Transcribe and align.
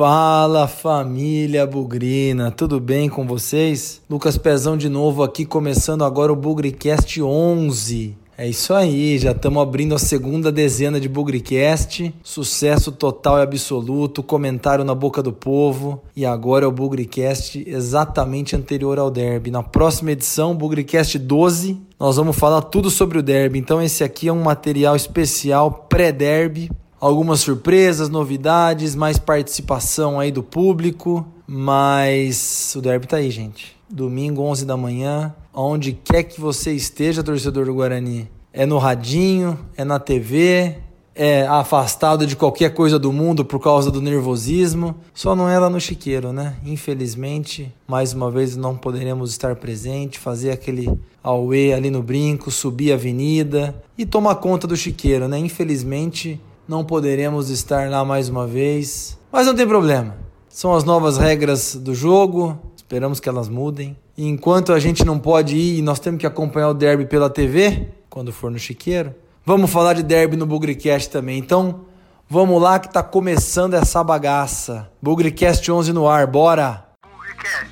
Fala 0.00 0.66
família 0.66 1.66
Bugrina, 1.66 2.50
tudo 2.50 2.80
bem 2.80 3.06
com 3.06 3.26
vocês? 3.26 4.00
Lucas 4.08 4.38
Pezão 4.38 4.74
de 4.74 4.88
novo 4.88 5.22
aqui, 5.22 5.44
começando 5.44 6.04
agora 6.04 6.32
o 6.32 6.36
Bugricast 6.36 7.20
11. 7.20 8.16
É 8.38 8.48
isso 8.48 8.72
aí, 8.72 9.18
já 9.18 9.32
estamos 9.32 9.62
abrindo 9.62 9.94
a 9.94 9.98
segunda 9.98 10.50
dezena 10.50 10.98
de 10.98 11.06
Bugricast. 11.06 12.14
Sucesso 12.22 12.90
total 12.90 13.40
e 13.40 13.42
absoluto, 13.42 14.22
comentário 14.22 14.86
na 14.86 14.94
boca 14.94 15.22
do 15.22 15.34
povo. 15.34 16.02
E 16.16 16.24
agora 16.24 16.64
é 16.64 16.68
o 16.68 16.72
Bugricast 16.72 17.62
exatamente 17.66 18.56
anterior 18.56 18.98
ao 18.98 19.10
Derby. 19.10 19.50
Na 19.50 19.62
próxima 19.62 20.12
edição, 20.12 20.56
Bugricast 20.56 21.18
12, 21.18 21.78
nós 21.98 22.16
vamos 22.16 22.38
falar 22.38 22.62
tudo 22.62 22.88
sobre 22.88 23.18
o 23.18 23.22
Derby. 23.22 23.58
Então 23.58 23.82
esse 23.82 24.02
aqui 24.02 24.28
é 24.28 24.32
um 24.32 24.42
material 24.42 24.96
especial 24.96 25.70
pré-Derby 25.90 26.70
algumas 27.00 27.40
surpresas, 27.40 28.08
novidades, 28.08 28.94
mais 28.94 29.18
participação 29.18 30.20
aí 30.20 30.30
do 30.30 30.42
público. 30.42 31.26
Mas 31.46 32.74
o 32.76 32.80
derby 32.80 33.06
tá 33.06 33.16
aí, 33.16 33.30
gente. 33.30 33.76
Domingo, 33.88 34.42
11 34.42 34.64
da 34.64 34.76
manhã, 34.76 35.34
onde 35.52 35.92
quer 35.92 36.22
que 36.22 36.40
você 36.40 36.72
esteja, 36.72 37.24
torcedor 37.24 37.66
do 37.66 37.74
Guarani. 37.74 38.30
É 38.52 38.64
no 38.64 38.78
radinho, 38.78 39.58
é 39.76 39.84
na 39.84 39.98
TV, 39.98 40.76
é 41.14 41.46
afastado 41.46 42.26
de 42.26 42.36
qualquer 42.36 42.72
coisa 42.72 42.98
do 42.98 43.12
mundo 43.12 43.44
por 43.44 43.58
causa 43.58 43.90
do 43.90 44.00
nervosismo. 44.00 44.94
Só 45.12 45.34
não 45.34 45.48
é 45.48 45.58
lá 45.58 45.68
no 45.68 45.80
chiqueiro, 45.80 46.32
né? 46.32 46.56
Infelizmente, 46.64 47.72
mais 47.86 48.12
uma 48.12 48.30
vez 48.30 48.56
não 48.56 48.76
poderemos 48.76 49.30
estar 49.30 49.56
presente, 49.56 50.18
fazer 50.18 50.52
aquele 50.52 50.88
auê 51.22 51.72
ali 51.72 51.90
no 51.90 52.02
brinco, 52.02 52.50
subir 52.50 52.92
a 52.92 52.94
avenida 52.94 53.74
e 53.98 54.06
tomar 54.06 54.36
conta 54.36 54.66
do 54.66 54.76
chiqueiro, 54.76 55.28
né? 55.28 55.38
Infelizmente, 55.38 56.40
não 56.70 56.84
poderemos 56.84 57.50
estar 57.50 57.90
lá 57.90 58.04
mais 58.04 58.28
uma 58.28 58.46
vez, 58.46 59.18
mas 59.32 59.44
não 59.44 59.56
tem 59.56 59.66
problema. 59.66 60.16
São 60.48 60.72
as 60.72 60.84
novas 60.84 61.18
regras 61.18 61.74
do 61.74 61.92
jogo, 61.92 62.56
esperamos 62.76 63.18
que 63.18 63.28
elas 63.28 63.48
mudem. 63.48 63.96
E 64.16 64.28
enquanto 64.28 64.72
a 64.72 64.78
gente 64.78 65.04
não 65.04 65.18
pode 65.18 65.56
ir 65.56 65.78
e 65.80 65.82
nós 65.82 65.98
temos 65.98 66.20
que 66.20 66.26
acompanhar 66.28 66.68
o 66.68 66.74
derby 66.74 67.06
pela 67.06 67.28
TV, 67.28 67.88
quando 68.08 68.32
for 68.32 68.52
no 68.52 68.58
Chiqueiro, 68.58 69.12
vamos 69.44 69.68
falar 69.68 69.94
de 69.94 70.04
derby 70.04 70.36
no 70.36 70.46
Bugrecast 70.46 71.10
também. 71.10 71.38
Então, 71.38 71.86
vamos 72.28 72.62
lá 72.62 72.78
que 72.78 72.86
está 72.86 73.02
começando 73.02 73.74
essa 73.74 74.04
bagaça. 74.04 74.88
Bugrecast 75.02 75.68
11 75.72 75.92
no 75.92 76.08
ar, 76.08 76.24
bora! 76.28 76.86
Bugrecast, 77.02 77.66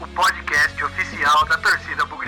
o 0.00 0.06
podcast 0.14 0.84
oficial 0.84 1.44
da 1.46 1.58
torcida 1.58 2.04
bugrina. 2.04 2.23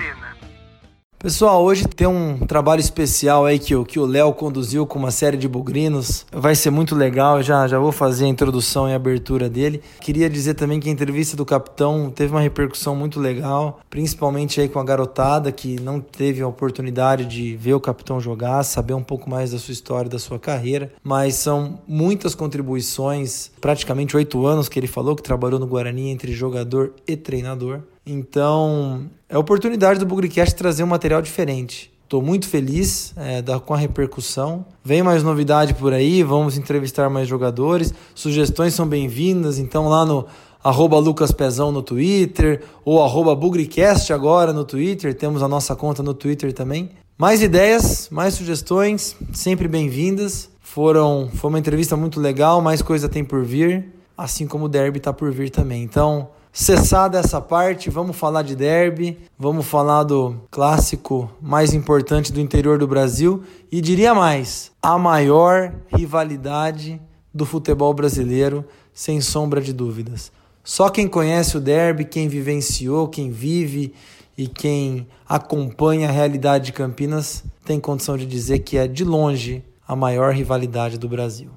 Pessoal, 1.27 1.61
hoje 1.61 1.85
tem 1.85 2.07
um 2.07 2.37
trabalho 2.37 2.79
especial 2.79 3.45
aí 3.45 3.59
que 3.59 3.75
o 3.75 3.83
que 3.83 3.99
o 3.99 4.05
Léo 4.05 4.31
conduziu 4.31 4.87
com 4.87 4.97
uma 4.97 5.11
série 5.11 5.35
de 5.35 5.45
bugrinos. 5.45 6.25
Vai 6.31 6.55
ser 6.55 6.69
muito 6.69 6.95
legal, 6.95 7.43
já 7.43 7.67
já 7.67 7.77
vou 7.77 7.91
fazer 7.91 8.23
a 8.23 8.29
introdução 8.29 8.87
e 8.87 8.93
a 8.93 8.95
abertura 8.95 9.49
dele. 9.49 9.81
Queria 9.99 10.29
dizer 10.29 10.53
também 10.53 10.79
que 10.79 10.87
a 10.87 10.91
entrevista 10.91 11.35
do 11.35 11.45
capitão 11.45 12.09
teve 12.09 12.31
uma 12.31 12.39
repercussão 12.39 12.95
muito 12.95 13.19
legal, 13.19 13.81
principalmente 13.89 14.61
aí 14.61 14.69
com 14.69 14.79
a 14.79 14.85
garotada 14.85 15.51
que 15.51 15.77
não 15.81 15.99
teve 15.99 16.41
a 16.41 16.47
oportunidade 16.47 17.25
de 17.25 17.57
ver 17.57 17.73
o 17.73 17.81
capitão 17.81 18.21
jogar, 18.21 18.63
saber 18.63 18.93
um 18.93 19.03
pouco 19.03 19.29
mais 19.29 19.51
da 19.51 19.59
sua 19.59 19.73
história, 19.73 20.09
da 20.09 20.19
sua 20.19 20.39
carreira, 20.39 20.93
mas 21.03 21.35
são 21.35 21.77
muitas 21.85 22.35
contribuições, 22.35 23.51
praticamente 23.59 24.15
oito 24.15 24.47
anos 24.47 24.69
que 24.69 24.79
ele 24.79 24.87
falou 24.87 25.13
que 25.13 25.23
trabalhou 25.23 25.59
no 25.59 25.67
Guarani 25.67 26.07
entre 26.07 26.31
jogador 26.31 26.93
e 27.05 27.17
treinador. 27.17 27.81
Então, 28.09 29.09
é 29.27 29.35
a 29.35 29.39
oportunidade 29.39 29.99
do 29.99 30.05
Bugrecast 30.05 30.55
trazer 30.55 30.81
um 30.81 30.87
material 30.87 31.21
diferente. 31.21 31.91
Estou 32.05 32.21
muito 32.21 32.47
feliz 32.47 33.13
é, 33.17 33.41
da, 33.41 33.59
com 33.59 33.73
a 33.73 33.77
repercussão. 33.77 34.65
Vem 34.81 35.03
mais 35.03 35.23
novidade 35.23 35.73
por 35.73 35.91
aí, 35.91 36.23
vamos 36.23 36.57
entrevistar 36.57 37.09
mais 37.09 37.27
jogadores. 37.27 37.93
Sugestões 38.15 38.73
são 38.73 38.87
bem-vindas, 38.87 39.59
então 39.59 39.89
lá 39.89 40.05
no 40.05 40.25
arroba 40.63 40.97
lucaspezão 40.99 41.69
no 41.69 41.81
Twitter 41.81 42.63
ou 42.85 43.03
arroba 43.03 43.35
bugrecast 43.35 44.13
agora 44.13 44.53
no 44.53 44.63
Twitter, 44.63 45.13
temos 45.13 45.43
a 45.43 45.47
nossa 45.49 45.75
conta 45.75 46.01
no 46.01 46.13
Twitter 46.13 46.53
também. 46.53 46.89
Mais 47.17 47.41
ideias, 47.41 48.07
mais 48.09 48.35
sugestões, 48.35 49.17
sempre 49.33 49.67
bem-vindas. 49.67 50.49
Foram, 50.61 51.29
foi 51.33 51.49
uma 51.49 51.59
entrevista 51.59 51.97
muito 51.97 52.21
legal, 52.21 52.61
mais 52.61 52.81
coisa 52.81 53.09
tem 53.09 53.25
por 53.25 53.43
vir, 53.43 53.85
assim 54.17 54.47
como 54.47 54.65
o 54.65 54.69
derby 54.69 54.99
está 54.99 55.11
por 55.11 55.29
vir 55.29 55.49
também. 55.49 55.83
Então, 55.83 56.29
Cessada 56.51 57.19
essa 57.19 57.39
parte, 57.39 57.89
vamos 57.89 58.15
falar 58.15 58.41
de 58.41 58.55
derby, 58.55 59.17
vamos 59.37 59.65
falar 59.65 60.03
do 60.03 60.35
clássico 60.49 61.29
mais 61.41 61.73
importante 61.73 62.33
do 62.33 62.41
interior 62.41 62.79
do 62.79 62.87
Brasil 62.87 63.43
e 63.71 63.79
diria 63.79 64.15
mais, 64.15 64.71
a 64.81 64.97
maior 64.97 65.73
rivalidade 65.87 66.99
do 67.33 67.45
futebol 67.45 67.93
brasileiro, 67.93 68.65
sem 68.91 69.21
sombra 69.21 69.61
de 69.61 69.71
dúvidas. 69.71 70.31
Só 70.63 70.89
quem 70.89 71.07
conhece 71.07 71.55
o 71.55 71.61
derby, 71.61 72.03
quem 72.03 72.27
vivenciou, 72.27 73.07
quem 73.07 73.29
vive 73.29 73.93
e 74.37 74.47
quem 74.47 75.07
acompanha 75.29 76.09
a 76.09 76.11
realidade 76.11 76.65
de 76.65 76.73
Campinas 76.73 77.43
tem 77.63 77.79
condição 77.79 78.17
de 78.17 78.25
dizer 78.25 78.59
que 78.59 78.77
é 78.77 78.87
de 78.87 79.03
longe 79.03 79.63
a 79.87 79.95
maior 79.95 80.33
rivalidade 80.33 80.97
do 80.97 81.07
Brasil. 81.07 81.51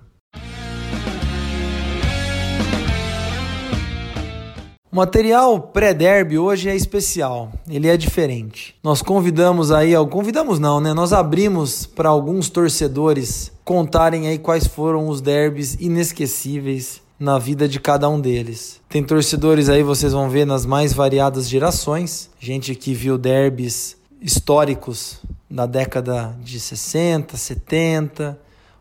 O 4.92 4.96
material 4.96 5.60
pré-derby 5.60 6.36
hoje 6.36 6.68
é 6.68 6.74
especial, 6.74 7.52
ele 7.70 7.86
é 7.86 7.96
diferente. 7.96 8.74
Nós 8.82 9.00
convidamos 9.00 9.70
aí, 9.70 9.92
convidamos 10.08 10.58
não, 10.58 10.80
né? 10.80 10.92
Nós 10.92 11.12
abrimos 11.12 11.86
para 11.86 12.08
alguns 12.08 12.48
torcedores 12.48 13.52
contarem 13.64 14.26
aí 14.26 14.36
quais 14.36 14.66
foram 14.66 15.08
os 15.08 15.20
derbys 15.20 15.76
inesquecíveis 15.78 17.00
na 17.20 17.38
vida 17.38 17.68
de 17.68 17.78
cada 17.78 18.08
um 18.08 18.20
deles. 18.20 18.80
Tem 18.88 19.04
torcedores 19.04 19.68
aí, 19.68 19.84
vocês 19.84 20.12
vão 20.12 20.28
ver 20.28 20.44
nas 20.44 20.66
mais 20.66 20.92
variadas 20.92 21.48
gerações, 21.48 22.28
gente 22.40 22.74
que 22.74 22.92
viu 22.92 23.16
derbys 23.16 23.96
históricos 24.20 25.20
da 25.48 25.66
década 25.66 26.36
de 26.42 26.58
60, 26.58 27.36
70, 27.36 28.36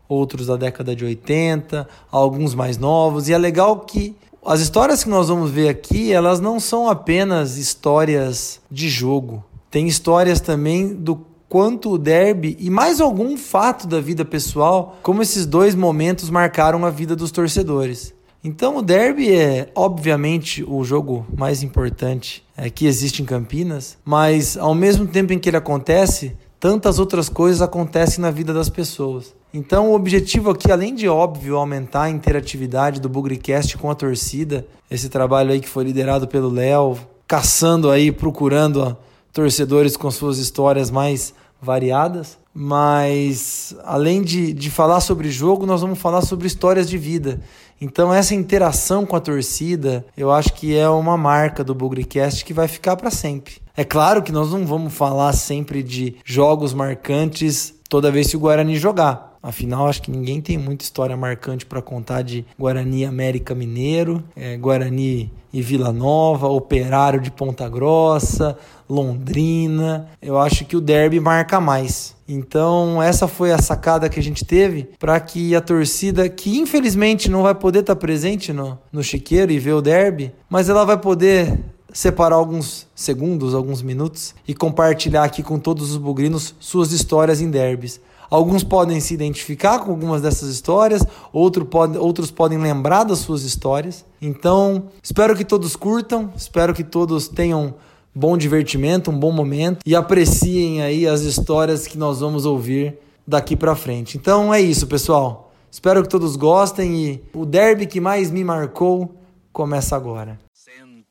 outros 0.08 0.48
da 0.48 0.56
década 0.56 0.96
de 0.96 1.04
80, 1.04 1.86
alguns 2.10 2.52
mais 2.52 2.76
novos, 2.76 3.28
e 3.28 3.32
é 3.32 3.38
legal 3.38 3.78
que 3.78 4.16
as 4.44 4.60
histórias 4.60 5.04
que 5.04 5.10
nós 5.10 5.28
vamos 5.28 5.50
ver 5.50 5.68
aqui, 5.68 6.12
elas 6.12 6.40
não 6.40 6.58
são 6.58 6.88
apenas 6.88 7.56
histórias 7.56 8.60
de 8.70 8.88
jogo. 8.88 9.44
Tem 9.70 9.86
histórias 9.86 10.40
também 10.40 10.94
do 10.94 11.24
quanto 11.48 11.90
o 11.90 11.98
derby 11.98 12.56
e 12.60 12.70
mais 12.70 13.00
algum 13.00 13.36
fato 13.36 13.86
da 13.86 14.00
vida 14.00 14.24
pessoal, 14.24 14.96
como 15.02 15.20
esses 15.20 15.44
dois 15.44 15.74
momentos 15.74 16.30
marcaram 16.30 16.86
a 16.86 16.90
vida 16.90 17.14
dos 17.14 17.30
torcedores. 17.30 18.14
Então 18.42 18.78
o 18.78 18.82
derby 18.82 19.34
é 19.34 19.70
obviamente 19.74 20.64
o 20.64 20.82
jogo 20.82 21.26
mais 21.36 21.62
importante 21.62 22.42
é, 22.56 22.70
que 22.70 22.86
existe 22.86 23.20
em 23.22 23.26
Campinas, 23.26 23.98
mas 24.04 24.56
ao 24.56 24.74
mesmo 24.74 25.06
tempo 25.06 25.32
em 25.32 25.38
que 25.38 25.50
ele 25.50 25.58
acontece, 25.58 26.34
tantas 26.60 26.98
outras 26.98 27.30
coisas 27.30 27.62
acontecem 27.62 28.20
na 28.20 28.30
vida 28.30 28.52
das 28.52 28.68
pessoas. 28.68 29.34
Então, 29.52 29.90
o 29.90 29.94
objetivo 29.94 30.50
aqui, 30.50 30.70
além 30.70 30.94
de 30.94 31.08
óbvio 31.08 31.56
aumentar 31.56 32.02
a 32.02 32.10
interatividade 32.10 33.00
do 33.00 33.08
Bugrecast 33.08 33.76
com 33.78 33.90
a 33.90 33.94
torcida, 33.94 34.66
esse 34.90 35.08
trabalho 35.08 35.50
aí 35.50 35.58
que 35.58 35.68
foi 35.68 35.84
liderado 35.84 36.28
pelo 36.28 36.50
Léo, 36.50 36.98
caçando 37.26 37.90
aí, 37.90 38.12
procurando 38.12 38.96
torcedores 39.32 39.96
com 39.96 40.10
suas 40.10 40.38
histórias 40.38 40.90
mais 40.90 41.34
variadas. 41.60 42.38
Mas, 42.52 43.74
além 43.84 44.22
de, 44.22 44.52
de 44.52 44.70
falar 44.70 45.00
sobre 45.00 45.30
jogo, 45.30 45.64
nós 45.66 45.80
vamos 45.80 45.98
falar 45.98 46.20
sobre 46.22 46.46
histórias 46.46 46.88
de 46.88 46.98
vida. 46.98 47.40
Então, 47.80 48.12
essa 48.12 48.34
interação 48.34 49.06
com 49.06 49.16
a 49.16 49.20
torcida, 49.20 50.04
eu 50.16 50.30
acho 50.30 50.52
que 50.52 50.76
é 50.76 50.88
uma 50.88 51.16
marca 51.16 51.64
do 51.64 51.74
Bugrecast 51.74 52.44
que 52.44 52.52
vai 52.52 52.68
ficar 52.68 52.96
para 52.96 53.10
sempre. 53.10 53.54
É 53.80 53.84
claro 53.84 54.22
que 54.22 54.30
nós 54.30 54.52
não 54.52 54.66
vamos 54.66 54.92
falar 54.92 55.32
sempre 55.32 55.82
de 55.82 56.16
jogos 56.22 56.74
marcantes 56.74 57.74
toda 57.88 58.12
vez 58.12 58.28
que 58.28 58.36
o 58.36 58.40
Guarani 58.40 58.76
jogar. 58.76 59.38
Afinal, 59.42 59.86
acho 59.86 60.02
que 60.02 60.10
ninguém 60.10 60.38
tem 60.38 60.58
muita 60.58 60.84
história 60.84 61.16
marcante 61.16 61.64
para 61.64 61.80
contar 61.80 62.20
de 62.20 62.44
Guarani 62.58 63.06
América 63.06 63.54
Mineiro, 63.54 64.22
é, 64.36 64.54
Guarani 64.58 65.32
e 65.50 65.62
Vila 65.62 65.94
Nova, 65.94 66.46
Operário 66.48 67.22
de 67.22 67.30
Ponta 67.30 67.70
Grossa, 67.70 68.54
Londrina. 68.86 70.10
Eu 70.20 70.38
acho 70.38 70.66
que 70.66 70.76
o 70.76 70.80
derby 70.82 71.18
marca 71.18 71.58
mais. 71.58 72.14
Então, 72.28 73.02
essa 73.02 73.26
foi 73.26 73.50
a 73.50 73.58
sacada 73.58 74.10
que 74.10 74.20
a 74.20 74.22
gente 74.22 74.44
teve 74.44 74.90
para 74.98 75.18
que 75.18 75.56
a 75.56 75.60
torcida, 75.62 76.28
que 76.28 76.58
infelizmente 76.58 77.30
não 77.30 77.42
vai 77.42 77.54
poder 77.54 77.80
estar 77.80 77.94
tá 77.94 78.00
presente 78.00 78.52
no, 78.52 78.78
no 78.92 79.02
Chiqueiro 79.02 79.50
e 79.50 79.58
ver 79.58 79.72
o 79.72 79.80
derby, 79.80 80.32
mas 80.50 80.68
ela 80.68 80.84
vai 80.84 80.98
poder 80.98 81.58
separar 81.92 82.36
alguns 82.36 82.86
segundos, 82.94 83.54
alguns 83.54 83.82
minutos 83.82 84.34
e 84.46 84.54
compartilhar 84.54 85.24
aqui 85.24 85.42
com 85.42 85.58
todos 85.58 85.90
os 85.90 85.96
bugrinos 85.96 86.54
suas 86.60 86.92
histórias 86.92 87.40
em 87.40 87.50
derbys. 87.50 88.00
Alguns 88.30 88.62
podem 88.62 89.00
se 89.00 89.12
identificar 89.12 89.80
com 89.80 89.90
algumas 89.90 90.22
dessas 90.22 90.50
histórias, 90.50 91.04
outro 91.32 91.64
pode, 91.64 91.98
outros 91.98 92.30
podem 92.30 92.58
lembrar 92.58 93.02
das 93.02 93.18
suas 93.18 93.42
histórias. 93.42 94.04
Então, 94.22 94.84
espero 95.02 95.34
que 95.34 95.44
todos 95.44 95.74
curtam, 95.74 96.32
espero 96.36 96.72
que 96.72 96.84
todos 96.84 97.26
tenham 97.26 97.74
bom 98.14 98.36
divertimento, 98.36 99.10
um 99.10 99.18
bom 99.18 99.32
momento 99.32 99.80
e 99.84 99.96
apreciem 99.96 100.82
aí 100.82 101.06
as 101.06 101.22
histórias 101.22 101.86
que 101.86 101.98
nós 101.98 102.20
vamos 102.20 102.46
ouvir 102.46 102.98
daqui 103.26 103.56
para 103.56 103.74
frente. 103.74 104.16
Então 104.16 104.52
é 104.52 104.60
isso, 104.60 104.86
pessoal. 104.86 105.52
Espero 105.70 106.02
que 106.02 106.08
todos 106.08 106.36
gostem 106.36 106.96
e 106.96 107.24
o 107.32 107.44
derby 107.44 107.86
que 107.86 108.00
mais 108.00 108.30
me 108.30 108.42
marcou 108.42 109.14
começa 109.52 109.96
agora. 109.96 110.38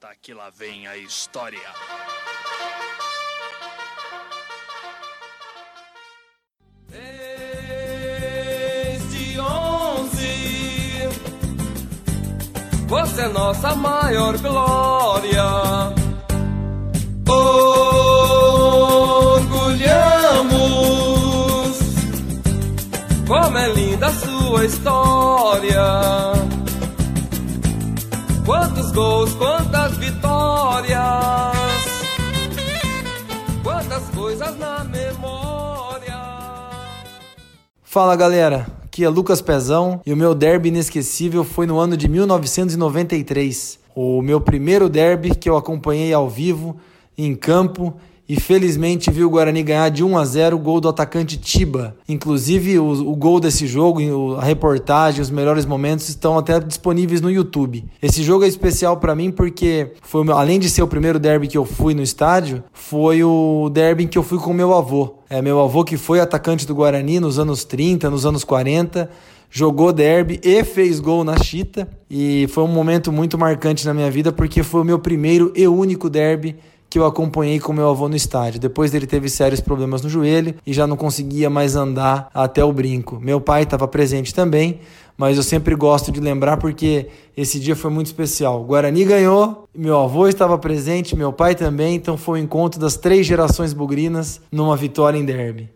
Senta 0.09 0.15
que 0.21 0.33
lá 0.33 0.49
vem 0.49 0.87
a 0.87 0.97
história. 0.97 1.59
Desde 6.87 7.79
onze, 9.39 11.09
você 12.87 13.21
é 13.21 13.27
nossa 13.27 13.75
maior 13.75 14.35
glória. 14.39 15.43
Orgulhamos, 17.27 17.79
como 23.27 23.57
é 23.57 23.73
linda 23.73 24.07
a 24.07 24.13
sua 24.13 24.65
história. 24.65 26.39
Quantos 28.45 28.91
gols, 28.93 29.33
quantas 29.35 29.98
Fala 37.91 38.15
galera, 38.15 38.67
aqui 38.83 39.03
é 39.03 39.09
Lucas 39.09 39.41
Pezão 39.41 39.99
e 40.05 40.13
o 40.13 40.15
meu 40.15 40.35
derby 40.35 40.69
inesquecível 40.69 41.43
foi 41.43 41.65
no 41.65 41.79
ano 41.79 41.97
de 41.97 42.07
1993. 42.07 43.79
O 43.95 44.21
meu 44.21 44.39
primeiro 44.39 44.87
derby 44.87 45.33
que 45.33 45.49
eu 45.49 45.57
acompanhei 45.57 46.13
ao 46.13 46.29
vivo, 46.29 46.77
em 47.17 47.33
campo 47.33 47.99
e 48.29 48.39
felizmente 48.39 49.09
vi 49.09 49.23
o 49.23 49.29
Guarani 49.29 49.63
ganhar 49.63 49.89
de 49.89 50.03
1 50.03 50.15
a 50.15 50.23
0 50.23 50.55
o 50.55 50.59
gol 50.59 50.79
do 50.79 50.87
atacante 50.87 51.35
Tiba. 51.35 51.95
Inclusive 52.07 52.77
o, 52.77 52.91
o 52.91 53.15
gol 53.15 53.39
desse 53.39 53.65
jogo, 53.65 54.35
a 54.35 54.43
reportagem, 54.43 55.19
os 55.19 55.31
melhores 55.31 55.65
momentos 55.65 56.07
estão 56.07 56.37
até 56.37 56.59
disponíveis 56.59 57.21
no 57.21 57.31
YouTube. 57.31 57.83
Esse 57.99 58.21
jogo 58.21 58.45
é 58.45 58.47
especial 58.47 58.97
para 58.97 59.15
mim 59.15 59.31
porque 59.31 59.93
foi 60.03 60.29
além 60.31 60.59
de 60.59 60.69
ser 60.69 60.83
o 60.83 60.87
primeiro 60.87 61.17
derby 61.17 61.47
que 61.47 61.57
eu 61.57 61.65
fui 61.65 61.95
no 61.95 62.03
estádio, 62.03 62.63
foi 62.71 63.23
o 63.23 63.67
derby 63.73 64.05
que 64.05 64.17
eu 64.17 64.23
fui 64.23 64.37
com 64.37 64.53
meu 64.53 64.75
avô. 64.75 65.15
É 65.27 65.41
meu 65.41 65.59
avô 65.59 65.83
que 65.83 65.97
foi 65.97 66.19
atacante 66.19 66.67
do 66.67 66.75
Guarani 66.75 67.19
nos 67.19 67.39
anos 67.39 67.63
30, 67.63 68.11
nos 68.11 68.27
anos 68.27 68.43
40 68.43 69.09
jogou 69.51 69.91
derby 69.91 70.39
e 70.43 70.63
fez 70.63 70.99
gol 70.99 71.23
na 71.23 71.35
Chita. 71.37 71.87
E 72.07 72.47
foi 72.49 72.63
um 72.63 72.67
momento 72.67 73.11
muito 73.11 73.35
marcante 73.35 73.83
na 73.83 73.95
minha 73.95 74.11
vida 74.11 74.31
porque 74.31 74.61
foi 74.61 74.81
o 74.81 74.85
meu 74.85 74.99
primeiro 74.99 75.51
e 75.55 75.67
único 75.67 76.07
derby 76.07 76.55
que 76.89 76.97
eu 76.97 77.05
acompanhei 77.05 77.59
com 77.59 77.71
meu 77.71 77.89
avô 77.89 78.09
no 78.09 78.15
estádio. 78.15 78.59
Depois 78.59 78.91
dele 78.91 79.05
teve 79.05 79.29
sérios 79.29 79.61
problemas 79.61 80.01
no 80.01 80.09
joelho 80.09 80.55
e 80.65 80.73
já 80.73 80.87
não 80.87 80.97
conseguia 80.97 81.49
mais 81.49 81.75
andar 81.75 82.29
até 82.33 82.63
o 82.63 82.73
brinco. 82.73 83.19
Meu 83.21 83.39
pai 83.39 83.63
estava 83.63 83.87
presente 83.87 84.33
também, 84.33 84.79
mas 85.15 85.37
eu 85.37 85.43
sempre 85.43 85.75
gosto 85.75 86.11
de 86.11 86.19
lembrar 86.19 86.57
porque 86.57 87.07
esse 87.35 87.59
dia 87.59 87.75
foi 87.75 87.91
muito 87.91 88.07
especial. 88.07 88.63
Guarani 88.63 89.03
ganhou, 89.03 89.67
meu 89.75 89.99
avô 89.99 90.27
estava 90.27 90.57
presente, 90.57 91.15
meu 91.15 91.31
pai 91.31 91.55
também, 91.55 91.95
então 91.95 92.17
foi 92.17 92.39
o 92.39 92.43
encontro 92.43 92.79
das 92.79 92.97
três 92.97 93.27
gerações 93.27 93.73
bugrinas 93.73 94.41
numa 94.51 94.75
vitória 94.75 95.17
em 95.17 95.25
derby. 95.25 95.69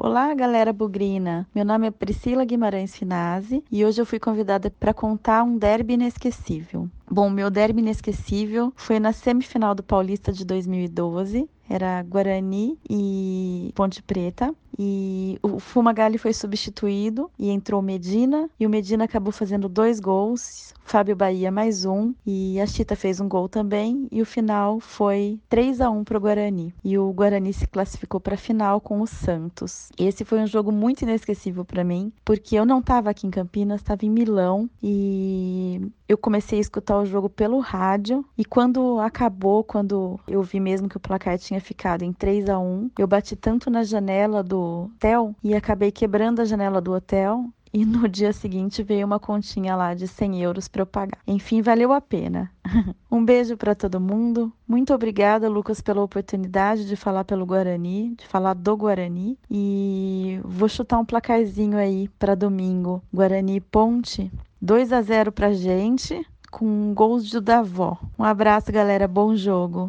Olá, 0.00 0.32
galera 0.32 0.72
bugrina. 0.72 1.44
Meu 1.52 1.64
nome 1.64 1.88
é 1.88 1.90
Priscila 1.90 2.44
Guimarães 2.44 2.96
Finazzi 2.96 3.64
e 3.68 3.84
hoje 3.84 4.00
eu 4.00 4.06
fui 4.06 4.20
convidada 4.20 4.70
para 4.70 4.94
contar 4.94 5.42
um 5.42 5.58
derby 5.58 5.94
inesquecível. 5.94 6.88
Bom, 7.10 7.30
meu 7.30 7.50
derby 7.50 7.80
inesquecível 7.80 8.70
foi 8.76 9.00
na 9.00 9.12
semifinal 9.12 9.74
do 9.74 9.82
Paulista 9.82 10.30
de 10.30 10.44
2012. 10.44 11.48
Era 11.68 12.02
Guarani 12.02 12.78
e 12.88 13.72
Ponte 13.74 14.02
Preta. 14.02 14.54
E 14.78 15.38
o 15.42 15.58
Fumagalli 15.58 16.18
foi 16.18 16.32
substituído 16.32 17.30
e 17.38 17.50
entrou 17.50 17.82
Medina. 17.82 18.48
E 18.60 18.66
o 18.66 18.70
Medina 18.70 19.04
acabou 19.04 19.32
fazendo 19.32 19.68
dois 19.68 19.98
gols. 19.98 20.72
Fábio 20.84 21.16
Bahia 21.16 21.50
mais 21.50 21.84
um. 21.84 22.14
E 22.24 22.60
a 22.60 22.66
Chita 22.66 22.94
fez 22.94 23.20
um 23.20 23.28
gol 23.28 23.48
também. 23.48 24.06
E 24.10 24.22
o 24.22 24.26
final 24.26 24.78
foi 24.78 25.40
3 25.48 25.80
a 25.80 25.90
1 25.90 26.04
para 26.04 26.16
o 26.16 26.20
Guarani. 26.20 26.72
E 26.84 26.96
o 26.96 27.12
Guarani 27.12 27.52
se 27.52 27.66
classificou 27.66 28.20
para 28.20 28.34
a 28.34 28.38
final 28.38 28.80
com 28.80 29.00
o 29.00 29.06
Santos. 29.06 29.90
Esse 29.98 30.24
foi 30.24 30.38
um 30.38 30.46
jogo 30.46 30.70
muito 30.70 31.02
inesquecível 31.02 31.64
para 31.64 31.82
mim, 31.82 32.12
porque 32.24 32.56
eu 32.56 32.64
não 32.64 32.78
estava 32.78 33.10
aqui 33.10 33.26
em 33.26 33.30
Campinas, 33.30 33.80
estava 33.80 34.06
em 34.06 34.10
Milão. 34.10 34.70
E 34.82 35.80
eu 36.08 36.16
comecei 36.16 36.58
a 36.58 36.62
escutar 36.62 36.97
o 37.00 37.06
jogo 37.06 37.28
pelo 37.28 37.58
rádio 37.60 38.24
e 38.36 38.44
quando 38.44 38.98
acabou, 39.00 39.64
quando 39.64 40.18
eu 40.26 40.42
vi 40.42 40.60
mesmo 40.60 40.88
que 40.88 40.96
o 40.96 41.00
placar 41.00 41.38
tinha 41.38 41.60
ficado 41.60 42.02
em 42.02 42.12
3 42.12 42.48
a 42.48 42.58
1, 42.58 42.90
eu 42.98 43.06
bati 43.06 43.36
tanto 43.36 43.70
na 43.70 43.82
janela 43.82 44.42
do 44.42 44.90
hotel 44.94 45.34
e 45.42 45.54
acabei 45.54 45.90
quebrando 45.90 46.40
a 46.40 46.44
janela 46.44 46.80
do 46.80 46.92
hotel 46.92 47.44
e 47.72 47.84
no 47.84 48.06
dia 48.08 48.32
seguinte 48.32 48.82
veio 48.82 49.06
uma 49.06 49.18
continha 49.18 49.76
lá 49.76 49.94
de 49.94 50.08
100 50.08 50.42
euros 50.42 50.68
para 50.68 50.82
eu 50.82 50.86
pagar. 50.86 51.18
Enfim, 51.26 51.62
valeu 51.62 51.92
a 51.92 52.00
pena. 52.00 52.50
um 53.10 53.24
beijo 53.24 53.56
para 53.56 53.74
todo 53.74 54.00
mundo. 54.00 54.52
Muito 54.66 54.92
obrigada, 54.92 55.48
Lucas, 55.48 55.80
pela 55.80 56.02
oportunidade 56.02 56.86
de 56.86 56.96
falar 56.96 57.24
pelo 57.24 57.46
Guarani, 57.46 58.14
de 58.16 58.26
falar 58.26 58.54
do 58.54 58.76
Guarani. 58.76 59.38
E 59.50 60.40
vou 60.44 60.68
chutar 60.68 60.98
um 60.98 61.04
placarzinho 61.04 61.78
aí 61.78 62.08
para 62.18 62.34
domingo. 62.34 63.02
Guarani 63.12 63.60
Ponte 63.60 64.30
2 64.60 64.92
a 64.92 65.00
0 65.02 65.30
pra 65.30 65.52
gente, 65.52 66.26
com 66.50 66.92
gols 66.94 67.26
de 67.26 67.40
Davó. 67.40 67.98
Um 68.18 68.24
abraço, 68.24 68.72
galera. 68.72 69.06
Bom 69.08 69.34
jogo. 69.36 69.88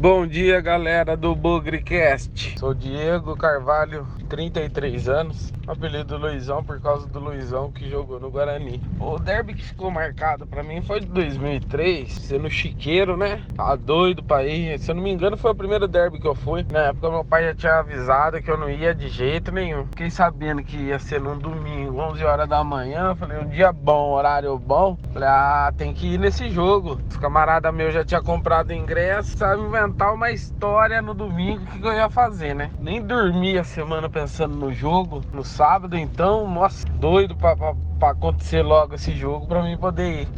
Bom 0.00 0.28
dia, 0.28 0.60
galera 0.60 1.16
do 1.16 1.34
Bugrecast. 1.34 2.56
Sou 2.56 2.72
Diego 2.72 3.36
Carvalho, 3.36 4.06
33 4.28 5.08
anos. 5.08 5.52
Apelido 5.66 6.16
Luizão 6.16 6.62
por 6.62 6.80
causa 6.80 7.06
do 7.08 7.18
Luizão 7.18 7.72
que 7.72 7.90
jogou 7.90 8.20
no 8.20 8.30
Guarani. 8.30 8.80
O 9.00 9.18
derby 9.18 9.54
que 9.54 9.64
ficou 9.64 9.90
marcado 9.90 10.46
para 10.46 10.62
mim 10.62 10.80
foi 10.82 11.00
de 11.00 11.06
2003, 11.06 12.10
sendo 12.10 12.48
chiqueiro, 12.48 13.16
né? 13.16 13.42
Tá 13.56 13.74
doido 13.74 14.22
pra 14.22 14.44
ir. 14.44 14.78
Se 14.78 14.92
eu 14.92 14.94
não 14.94 15.02
me 15.02 15.10
engano, 15.10 15.36
foi 15.36 15.50
o 15.50 15.54
primeiro 15.54 15.88
derby 15.88 16.20
que 16.20 16.28
eu 16.28 16.34
fui. 16.34 16.64
Na 16.70 16.86
época, 16.86 17.10
meu 17.10 17.24
pai 17.24 17.44
já 17.44 17.54
tinha 17.54 17.74
avisado 17.80 18.40
que 18.40 18.50
eu 18.50 18.56
não 18.56 18.70
ia 18.70 18.94
de 18.94 19.08
jeito 19.08 19.50
nenhum. 19.50 19.84
Fiquei 19.88 20.10
sabendo 20.10 20.62
que 20.62 20.76
ia 20.76 20.98
ser 21.00 21.20
num 21.20 21.36
domingo, 21.36 21.98
11 21.98 22.24
horas 22.24 22.48
da 22.48 22.62
manhã. 22.62 23.16
Falei, 23.16 23.38
um 23.38 23.48
dia 23.48 23.72
bom, 23.72 24.12
horário 24.12 24.56
bom. 24.58 24.96
Falei, 25.12 25.28
ah, 25.28 25.72
tem 25.76 25.92
que 25.92 26.14
ir 26.14 26.18
nesse 26.18 26.48
jogo. 26.48 27.00
Os 27.10 27.16
camaradas 27.16 27.74
meus 27.74 27.92
já 27.92 28.04
tinham 28.04 28.22
comprado 28.22 28.72
ingresso, 28.72 29.36
sabe 29.36 29.60
inventar 29.88 30.12
uma 30.12 30.30
história 30.30 31.00
no 31.00 31.14
domingo, 31.14 31.64
que 31.64 31.86
eu 31.86 31.92
ia 31.92 32.10
fazer, 32.10 32.54
né? 32.54 32.70
Nem 32.78 33.02
dormi 33.02 33.58
a 33.58 33.64
semana 33.64 34.08
pensando 34.08 34.54
no 34.54 34.72
jogo, 34.72 35.22
no 35.32 35.42
sábado, 35.42 35.96
então, 35.96 36.48
nossa, 36.48 36.86
doido 37.00 37.34
pra, 37.34 37.56
pra, 37.56 37.74
pra 37.98 38.10
acontecer 38.10 38.62
logo 38.62 38.94
esse 38.94 39.12
jogo 39.12 39.46
pra 39.46 39.62
mim 39.62 39.76
poder 39.78 40.22
ir. 40.22 40.28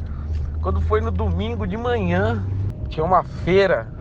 Quando 0.62 0.80
foi 0.80 1.00
no 1.00 1.11
domingo 1.11 1.66
de 1.66 1.76
manhã, 1.76 2.45
tinha 2.88 3.04
uma 3.04 3.25
feira 3.25 3.92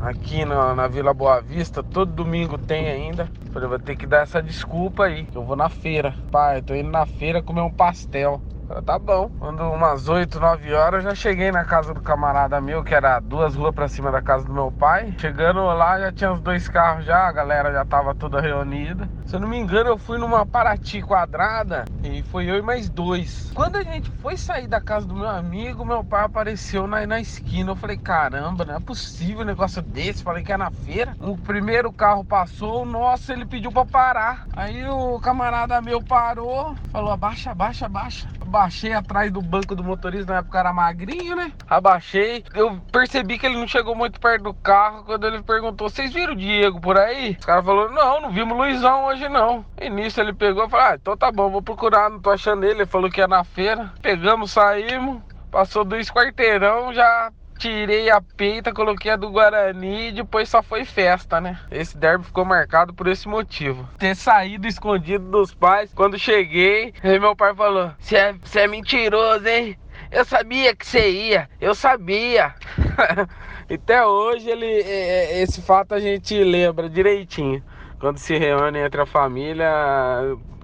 aqui 0.00 0.44
na, 0.44 0.74
na 0.74 0.88
Vila 0.88 1.14
Boa 1.14 1.40
Vista, 1.40 1.82
todo 1.82 2.12
domingo 2.12 2.58
tem 2.58 2.88
ainda. 2.88 3.28
Falei, 3.52 3.68
vou 3.68 3.78
ter 3.78 3.96
que 3.96 4.06
dar 4.06 4.22
essa 4.22 4.42
desculpa 4.42 5.04
aí, 5.04 5.24
que 5.24 5.36
eu 5.36 5.44
vou 5.44 5.56
na 5.56 5.68
feira. 5.68 6.14
Pai, 6.30 6.60
tô 6.60 6.74
indo 6.74 6.90
na 6.90 7.06
feira 7.06 7.42
comer 7.42 7.62
um 7.62 7.70
pastel. 7.70 8.42
Tá 8.84 8.98
bom. 8.98 9.30
Quando 9.38 9.62
umas 9.62 10.08
8, 10.08 10.38
9 10.38 10.74
horas, 10.74 11.02
já 11.02 11.14
cheguei 11.14 11.50
na 11.50 11.64
casa 11.64 11.94
do 11.94 12.02
camarada 12.02 12.60
meu, 12.60 12.84
que 12.84 12.94
era 12.94 13.18
duas 13.18 13.54
ruas 13.54 13.74
pra 13.74 13.88
cima 13.88 14.12
da 14.12 14.20
casa 14.20 14.44
do 14.44 14.52
meu 14.52 14.70
pai. 14.70 15.14
Chegando 15.18 15.64
lá, 15.64 15.98
já 15.98 16.12
tinha 16.12 16.32
os 16.32 16.40
dois 16.40 16.68
carros 16.68 17.06
já, 17.06 17.26
a 17.26 17.32
galera 17.32 17.72
já 17.72 17.84
tava 17.84 18.14
toda 18.14 18.40
reunida. 18.40 19.08
Se 19.24 19.36
eu 19.36 19.40
não 19.40 19.48
me 19.48 19.58
engano, 19.58 19.90
eu 19.90 19.98
fui 19.98 20.18
numa 20.18 20.44
Paraty 20.44 21.02
quadrada 21.02 21.86
e 22.02 22.22
foi 22.24 22.44
eu 22.44 22.56
e 22.56 22.62
mais 22.62 22.90
dois. 22.90 23.50
Quando 23.54 23.76
a 23.76 23.82
gente 23.82 24.10
foi 24.22 24.36
sair 24.36 24.66
da 24.66 24.80
casa 24.80 25.06
do 25.06 25.14
meu 25.14 25.28
amigo, 25.28 25.84
meu 25.84 26.04
pai 26.04 26.24
apareceu 26.24 26.86
na, 26.86 27.06
na 27.06 27.20
esquina. 27.20 27.72
Eu 27.72 27.76
falei, 27.76 27.96
caramba, 27.96 28.64
não 28.64 28.76
é 28.76 28.80
possível 28.80 29.42
um 29.42 29.46
negócio 29.46 29.80
desse. 29.82 30.22
Falei 30.22 30.44
que 30.44 30.52
é 30.52 30.56
na 30.56 30.70
feira. 30.70 31.16
O 31.20 31.36
primeiro 31.38 31.90
carro 31.92 32.24
passou, 32.24 32.84
nossa, 32.84 33.32
ele 33.32 33.46
pediu 33.46 33.72
pra 33.72 33.84
parar. 33.84 34.46
Aí 34.54 34.86
o 34.86 35.18
camarada 35.20 35.80
meu 35.80 36.02
parou, 36.02 36.74
falou, 36.90 37.12
abaixa, 37.12 37.50
abaixa, 37.50 37.86
abaixa 37.86 38.28
abaixei 38.58 38.92
atrás 38.92 39.30
do 39.30 39.40
banco 39.40 39.74
do 39.74 39.84
motorista, 39.84 40.32
na 40.32 40.38
época 40.40 40.58
era 40.58 40.72
magrinho, 40.72 41.36
né? 41.36 41.52
Abaixei. 41.68 42.44
Eu 42.52 42.80
percebi 42.92 43.38
que 43.38 43.46
ele 43.46 43.56
não 43.56 43.68
chegou 43.68 43.94
muito 43.94 44.18
perto 44.18 44.44
do 44.44 44.54
carro. 44.54 45.04
Quando 45.04 45.26
ele 45.26 45.42
perguntou: 45.42 45.88
Vocês 45.88 46.12
viram 46.12 46.32
o 46.32 46.36
Diego 46.36 46.80
por 46.80 46.98
aí? 46.98 47.36
Os 47.38 47.46
caras 47.46 47.64
falaram: 47.64 47.94
Não, 47.94 48.20
não 48.22 48.30
vimos 48.30 48.56
o 48.56 48.60
Luizão 48.60 49.04
hoje 49.04 49.28
não. 49.28 49.64
E 49.80 49.88
nisso 49.88 50.20
ele 50.20 50.32
pegou 50.32 50.66
e 50.66 50.68
falou: 50.68 50.86
Ah, 50.86 50.94
então 51.00 51.16
tá 51.16 51.30
bom, 51.30 51.50
vou 51.50 51.62
procurar. 51.62 52.10
Não 52.10 52.20
tô 52.20 52.30
achando 52.30 52.64
ele. 52.64 52.78
Ele 52.78 52.86
falou 52.86 53.10
que 53.10 53.20
ia 53.20 53.28
na 53.28 53.44
feira. 53.44 53.92
Pegamos, 54.02 54.50
saímos. 54.50 55.22
Passou 55.50 55.82
dois 55.82 56.10
quarteirão, 56.10 56.92
já 56.92 57.32
tirei 57.58 58.08
a 58.08 58.20
peita, 58.20 58.72
coloquei 58.72 59.10
a 59.10 59.16
do 59.16 59.30
Guarani 59.30 60.08
e 60.08 60.12
depois 60.12 60.48
só 60.48 60.62
foi 60.62 60.84
festa, 60.84 61.40
né? 61.40 61.58
Esse 61.70 61.98
derby 61.98 62.24
ficou 62.24 62.44
marcado 62.44 62.94
por 62.94 63.08
esse 63.08 63.28
motivo. 63.28 63.88
Ter 63.98 64.14
saído 64.14 64.66
escondido 64.66 65.28
dos 65.28 65.52
pais. 65.52 65.92
Quando 65.94 66.18
cheguei, 66.18 66.94
meu 67.02 67.34
pai 67.34 67.54
falou: 67.54 67.92
Você 67.98 68.16
é, 68.16 68.34
é 68.54 68.66
mentiroso, 68.66 69.46
hein? 69.46 69.76
Eu 70.10 70.24
sabia 70.24 70.74
que 70.74 70.86
você 70.86 71.10
ia, 71.10 71.50
eu 71.60 71.74
sabia. 71.74 72.54
Até 73.70 74.04
hoje 74.06 74.48
ele, 74.48 74.66
é, 74.66 75.34
é, 75.34 75.42
esse 75.42 75.60
fato 75.60 75.94
a 75.94 76.00
gente 76.00 76.42
lembra 76.42 76.88
direitinho. 76.88 77.62
Quando 77.98 78.18
se 78.18 78.38
reúne 78.38 78.78
entre 78.78 79.00
a 79.00 79.06
família, 79.06 79.66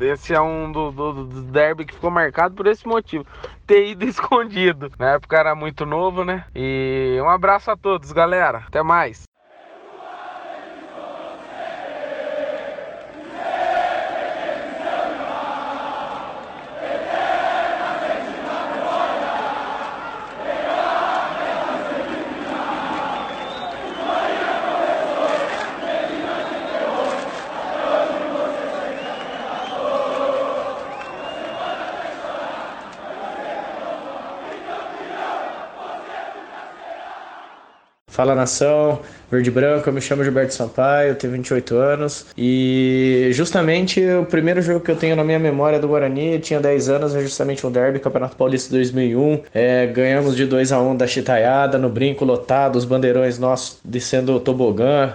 esse 0.00 0.32
é 0.32 0.40
um 0.40 0.70
dos 0.70 0.94
do, 0.94 1.24
do 1.24 1.42
derby 1.42 1.84
que 1.84 1.94
ficou 1.94 2.10
marcado 2.10 2.54
por 2.54 2.66
esse 2.66 2.86
motivo. 2.86 3.26
Ter 3.66 3.88
ido 3.88 4.04
escondido. 4.06 4.90
Na 4.98 5.12
época 5.12 5.36
era 5.36 5.54
muito 5.54 5.84
novo, 5.84 6.24
né? 6.24 6.44
E 6.54 7.18
um 7.20 7.28
abraço 7.28 7.70
a 7.70 7.76
todos, 7.76 8.12
galera. 8.12 8.58
Até 8.68 8.82
mais. 8.82 9.24
Fala 38.14 38.32
nação, 38.32 39.00
verde 39.28 39.50
branco, 39.50 39.88
eu 39.88 39.92
me 39.92 40.00
chamo 40.00 40.22
Gilberto 40.22 40.54
Sampaio, 40.54 41.08
eu 41.08 41.14
tenho 41.16 41.32
28 41.32 41.74
anos 41.74 42.26
e 42.38 43.28
justamente 43.32 44.00
o 44.00 44.24
primeiro 44.24 44.62
jogo 44.62 44.78
que 44.78 44.92
eu 44.92 44.94
tenho 44.94 45.16
na 45.16 45.24
minha 45.24 45.40
memória 45.40 45.80
do 45.80 45.88
Guarani, 45.88 46.38
tinha 46.38 46.60
10 46.60 46.88
anos, 46.90 47.16
é 47.16 47.20
justamente 47.20 47.66
um 47.66 47.72
derby, 47.72 47.98
Campeonato 47.98 48.36
Paulista 48.36 48.70
2001. 48.70 49.42
É, 49.52 49.88
ganhamos 49.88 50.36
de 50.36 50.46
2 50.46 50.70
a 50.70 50.80
1 50.80 50.96
da 50.96 51.08
Chitaiada, 51.08 51.76
no 51.76 51.88
brinco 51.88 52.24
lotado, 52.24 52.76
os 52.76 52.84
bandeirões 52.84 53.36
nossos 53.36 53.80
descendo 53.84 54.36
o 54.36 54.38
tobogã, 54.38 55.14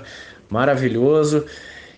maravilhoso. 0.49 1.45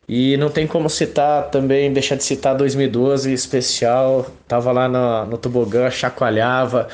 E 0.07 0.37
não 0.37 0.51
tem 0.51 0.67
como 0.67 0.87
citar 0.87 1.49
também, 1.49 1.91
deixar 1.91 2.15
de 2.15 2.23
citar 2.23 2.55
2012, 2.55 3.33
especial, 3.33 4.27
tava 4.47 4.71
lá 4.71 4.87
no, 4.87 5.25
no 5.31 5.37
tobogã, 5.39 5.89
chacoalhava 5.89 6.89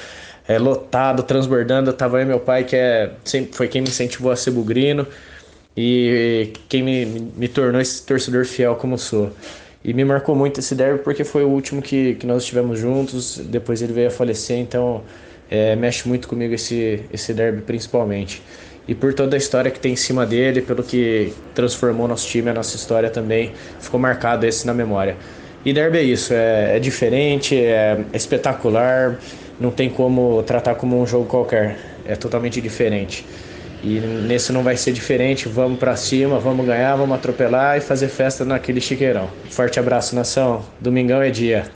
é, 0.47 0.57
lotado, 0.57 1.23
transbordando. 1.23 1.91
Tava 1.93 2.19
aí 2.19 2.25
meu 2.25 2.39
pai, 2.39 2.63
que 2.63 2.75
é, 2.75 3.11
sempre 3.23 3.55
foi 3.55 3.67
quem 3.67 3.81
me 3.81 3.89
incentivou 3.89 4.31
a 4.31 4.35
ser 4.35 4.51
bugrino 4.51 5.05
e 5.75 6.53
quem 6.69 6.81
me, 6.81 7.05
me 7.35 7.47
tornou 7.47 7.81
esse 7.81 8.03
torcedor 8.05 8.45
fiel 8.45 8.75
como 8.75 8.97
sou. 8.97 9.31
E 9.83 9.93
me 9.93 10.03
marcou 10.03 10.35
muito 10.35 10.59
esse 10.59 10.73
derby 10.73 11.03
porque 11.03 11.23
foi 11.23 11.43
o 11.43 11.49
último 11.49 11.81
que, 11.81 12.15
que 12.15 12.25
nós 12.25 12.43
estivemos 12.43 12.79
juntos, 12.79 13.37
depois 13.37 13.81
ele 13.81 13.93
veio 13.93 14.07
a 14.07 14.11
falecer, 14.11 14.57
então 14.57 15.03
é, 15.49 15.75
mexe 15.75 16.07
muito 16.07 16.27
comigo 16.27 16.53
esse, 16.53 17.03
esse 17.13 17.33
derby 17.33 17.61
principalmente. 17.61 18.41
E 18.87 18.95
por 18.95 19.13
toda 19.13 19.35
a 19.35 19.37
história 19.37 19.69
que 19.69 19.79
tem 19.79 19.93
em 19.93 19.97
cima 19.97 20.25
dele, 20.25 20.61
pelo 20.61 20.81
que 20.81 21.33
transformou 21.53 22.07
nosso 22.07 22.27
time, 22.27 22.49
a 22.49 22.53
nossa 22.53 22.75
história 22.75 23.09
também, 23.09 23.51
ficou 23.79 23.99
marcado 23.99 24.45
esse 24.45 24.65
na 24.65 24.73
memória. 24.73 25.17
E 25.65 25.73
derby 25.73 25.97
é 25.97 26.03
isso, 26.03 26.33
é, 26.33 26.77
é 26.77 26.79
diferente, 26.79 27.55
é, 27.55 27.99
é 28.11 28.17
espetacular, 28.17 29.19
não 29.59 29.71
tem 29.71 29.89
como 29.89 30.41
tratar 30.43 30.75
como 30.75 31.01
um 31.01 31.05
jogo 31.05 31.25
qualquer, 31.25 31.77
é 32.05 32.15
totalmente 32.15 32.61
diferente. 32.61 33.25
E 33.83 33.99
nesse 33.99 34.51
não 34.51 34.63
vai 34.63 34.75
ser 34.75 34.91
diferente, 34.91 35.47
vamos 35.47 35.79
para 35.79 35.95
cima, 35.95 36.39
vamos 36.39 36.65
ganhar, 36.65 36.95
vamos 36.95 37.15
atropelar 37.15 37.77
e 37.77 37.81
fazer 37.81 38.07
festa 38.07 38.43
naquele 38.43 38.81
chiqueirão. 38.81 39.29
Forte 39.51 39.79
abraço, 39.79 40.15
nação. 40.15 40.65
Domingão 40.79 41.21
é 41.21 41.29
dia. 41.29 41.71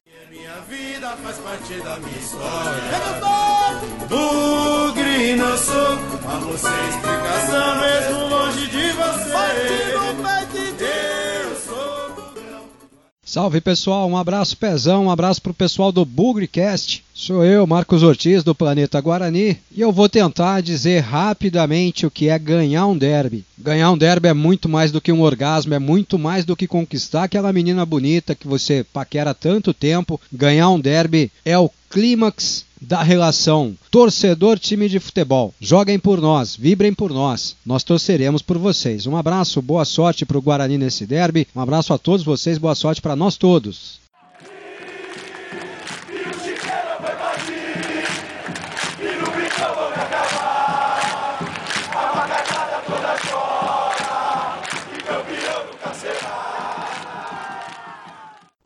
Salve 13.32 13.62
pessoal, 13.62 14.10
um 14.10 14.18
abraço 14.18 14.58
pezão, 14.58 15.06
um 15.06 15.10
abraço 15.10 15.42
pro 15.42 15.54
pessoal 15.54 15.90
do 15.90 16.04
Bugrecast. 16.04 17.02
Sou 17.14 17.46
eu, 17.46 17.66
Marcos 17.66 18.04
Ortiz, 18.04 18.44
do 18.44 18.54
Planeta 18.54 19.00
Guarani, 19.00 19.58
e 19.72 19.80
eu 19.80 19.90
vou 19.90 20.10
tentar 20.10 20.60
dizer 20.60 21.00
rapidamente 21.00 22.06
o 22.06 22.12
que 22.12 22.28
é 22.28 22.38
ganhar 22.38 22.86
um 22.88 22.98
derby. 22.98 23.46
Ganhar 23.58 23.90
um 23.90 23.98
derby 23.98 24.28
é 24.28 24.34
muito 24.34 24.68
mais 24.68 24.92
do 24.92 25.00
que 25.00 25.14
um 25.14 25.22
orgasmo, 25.22 25.74
é 25.74 25.80
muito 25.80 26.20
mais 26.20 26.44
do 26.44 26.58
que 26.58 26.68
conquistar 26.68 27.24
aquela 27.24 27.54
menina 27.54 27.86
bonita 27.86 28.36
que 28.36 28.50
você 28.50 28.84
paquera 28.84 29.34
tanto 29.34 29.74
tempo. 29.74 30.20
Ganhar 30.30 30.70
um 30.70 30.78
derby 30.78 31.32
é 31.46 31.58
o 31.58 31.72
clímax 31.92 32.66
da 32.82 33.04
relação 33.04 33.76
torcedor-time 33.92 34.90
de 34.90 35.00
futebol. 35.00 35.54
Joguem 35.60 36.00
por 36.00 36.20
nós, 36.20 36.56
vibrem 36.56 36.94
por 36.94 37.12
nós. 37.12 37.56
Nós 37.66 37.84
torceremos 37.84 38.42
por 38.42 38.58
vocês. 38.58 39.06
Um 39.06 39.16
abraço, 39.16 39.62
boa 39.62 39.86
sorte 39.86 40.26
para 40.26 40.38
o 40.38 40.42
Guarani 40.42 40.78
nesse 40.78 41.06
derby. 41.06 41.48
Um 41.56 41.60
abraço 41.60 41.94
a 41.94 41.98
todos 41.98 42.26
vocês, 42.26 42.58
boa 42.58 42.74
sorte 42.74 43.02
para 43.02 43.16
nós 43.16 43.36
todos. 43.38 44.00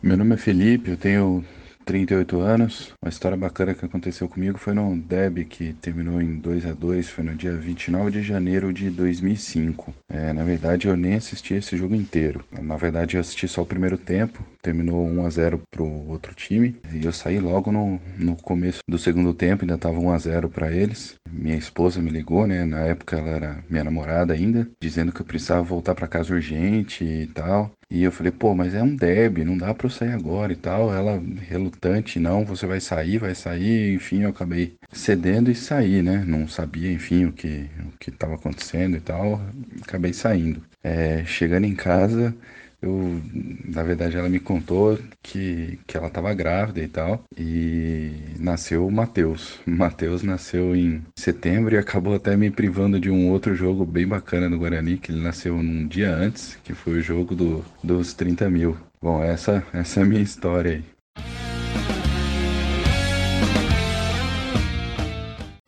Meu 0.01 0.15
nome 0.15 0.35
é 0.35 0.37
Felipe, 0.37 0.91
eu 0.91 0.97
tenho 0.97 1.43
38 1.85 2.39
anos. 2.41 2.93
Uma 3.01 3.09
história 3.09 3.37
bacana 3.37 3.73
que 3.73 3.85
aconteceu 3.85 4.27
comigo 4.27 4.57
foi 4.57 4.73
num 4.73 4.97
derby 4.97 5.45
que 5.45 5.73
terminou 5.73 6.21
em 6.21 6.37
2 6.37 6.65
a 6.65 6.73
2 6.73 7.09
foi 7.09 7.23
no 7.23 7.35
dia 7.35 7.55
29 7.55 8.11
de 8.11 8.23
janeiro 8.23 8.73
de 8.73 8.89
2005. 8.89 9.93
É, 10.09 10.33
na 10.33 10.43
verdade, 10.43 10.87
eu 10.87 10.97
nem 10.97 11.15
assisti 11.15 11.53
esse 11.53 11.77
jogo 11.77 11.95
inteiro. 11.95 12.43
Na 12.61 12.75
verdade, 12.75 13.15
eu 13.15 13.21
assisti 13.21 13.47
só 13.47 13.61
o 13.61 13.65
primeiro 13.65 13.97
tempo, 13.97 14.43
terminou 14.61 15.05
1 15.05 15.25
a 15.25 15.29
0 15.29 15.61
pro 15.69 15.85
outro 15.85 16.33
time, 16.33 16.75
e 16.91 17.05
eu 17.05 17.13
saí 17.13 17.39
logo 17.39 17.71
no, 17.71 18.01
no 18.17 18.35
começo 18.35 18.79
do 18.87 18.97
segundo 18.97 19.33
tempo, 19.33 19.63
ainda 19.63 19.77
tava 19.77 19.99
1 19.99 20.11
a 20.11 20.17
0 20.17 20.49
para 20.49 20.71
eles. 20.71 21.15
Minha 21.37 21.57
esposa 21.57 22.01
me 22.01 22.09
ligou, 22.09 22.47
né? 22.47 22.63
Na 22.65 22.79
época 22.81 23.17
ela 23.17 23.29
era 23.29 23.63
minha 23.69 23.83
namorada 23.83 24.33
ainda, 24.33 24.69
dizendo 24.81 25.11
que 25.11 25.21
eu 25.21 25.25
precisava 25.25 25.61
voltar 25.61 25.93
para 25.93 26.07
casa 26.07 26.33
urgente 26.33 27.03
e 27.03 27.27
tal. 27.27 27.71
E 27.89 28.03
eu 28.03 28.11
falei, 28.11 28.31
pô, 28.31 28.55
mas 28.55 28.73
é 28.73 28.81
um 28.81 28.95
derby, 28.95 29.43
não 29.43 29.57
dá 29.57 29.73
pra 29.73 29.87
eu 29.87 29.91
sair 29.91 30.13
agora 30.13 30.51
e 30.53 30.55
tal. 30.55 30.93
Ela 30.93 31.21
relutante, 31.47 32.19
não, 32.19 32.45
você 32.45 32.65
vai 32.65 32.79
sair, 32.79 33.17
vai 33.17 33.35
sair. 33.35 33.93
Enfim, 33.93 34.21
eu 34.23 34.29
acabei 34.29 34.75
cedendo 34.91 35.51
e 35.51 35.55
saí, 35.55 36.01
né? 36.01 36.23
Não 36.25 36.47
sabia, 36.47 36.91
enfim, 36.91 37.25
o 37.25 37.33
que 37.33 37.69
o 37.85 37.97
que 37.99 38.09
estava 38.09 38.35
acontecendo 38.35 38.95
e 38.97 39.01
tal. 39.01 39.41
Acabei 39.81 40.13
saindo. 40.13 40.63
É, 40.83 41.23
chegando 41.25 41.65
em 41.65 41.75
casa, 41.75 42.35
eu, 42.81 43.21
na 43.65 43.83
verdade, 43.83 44.17
ela 44.17 44.29
me 44.29 44.39
contou 44.39 44.97
que, 45.21 45.79
que 45.87 45.97
ela 45.97 46.07
estava 46.07 46.33
grávida 46.33 46.79
e 46.81 46.87
tal, 46.87 47.23
e 47.37 48.11
nasceu 48.39 48.85
o 48.85 48.91
Matheus. 48.91 49.59
Matheus 49.65 50.23
nasceu 50.23 50.75
em 50.75 51.01
setembro 51.17 51.75
e 51.75 51.77
acabou 51.77 52.15
até 52.15 52.35
me 52.35 52.49
privando 52.51 52.99
de 52.99 53.09
um 53.09 53.29
outro 53.29 53.55
jogo 53.55 53.85
bem 53.85 54.07
bacana 54.07 54.49
no 54.49 54.59
Guarani, 54.59 54.97
que 54.97 55.11
ele 55.11 55.21
nasceu 55.21 55.61
num 55.61 55.87
dia 55.87 56.13
antes, 56.13 56.57
que 56.63 56.73
foi 56.73 56.93
o 56.93 57.01
jogo 57.01 57.35
do, 57.35 57.65
dos 57.83 58.13
30 58.13 58.49
mil. 58.49 58.77
Bom, 59.01 59.23
essa, 59.23 59.63
essa 59.73 59.99
é 59.99 60.03
a 60.03 60.05
minha 60.05 60.21
história 60.21 60.71
aí. 60.71 60.95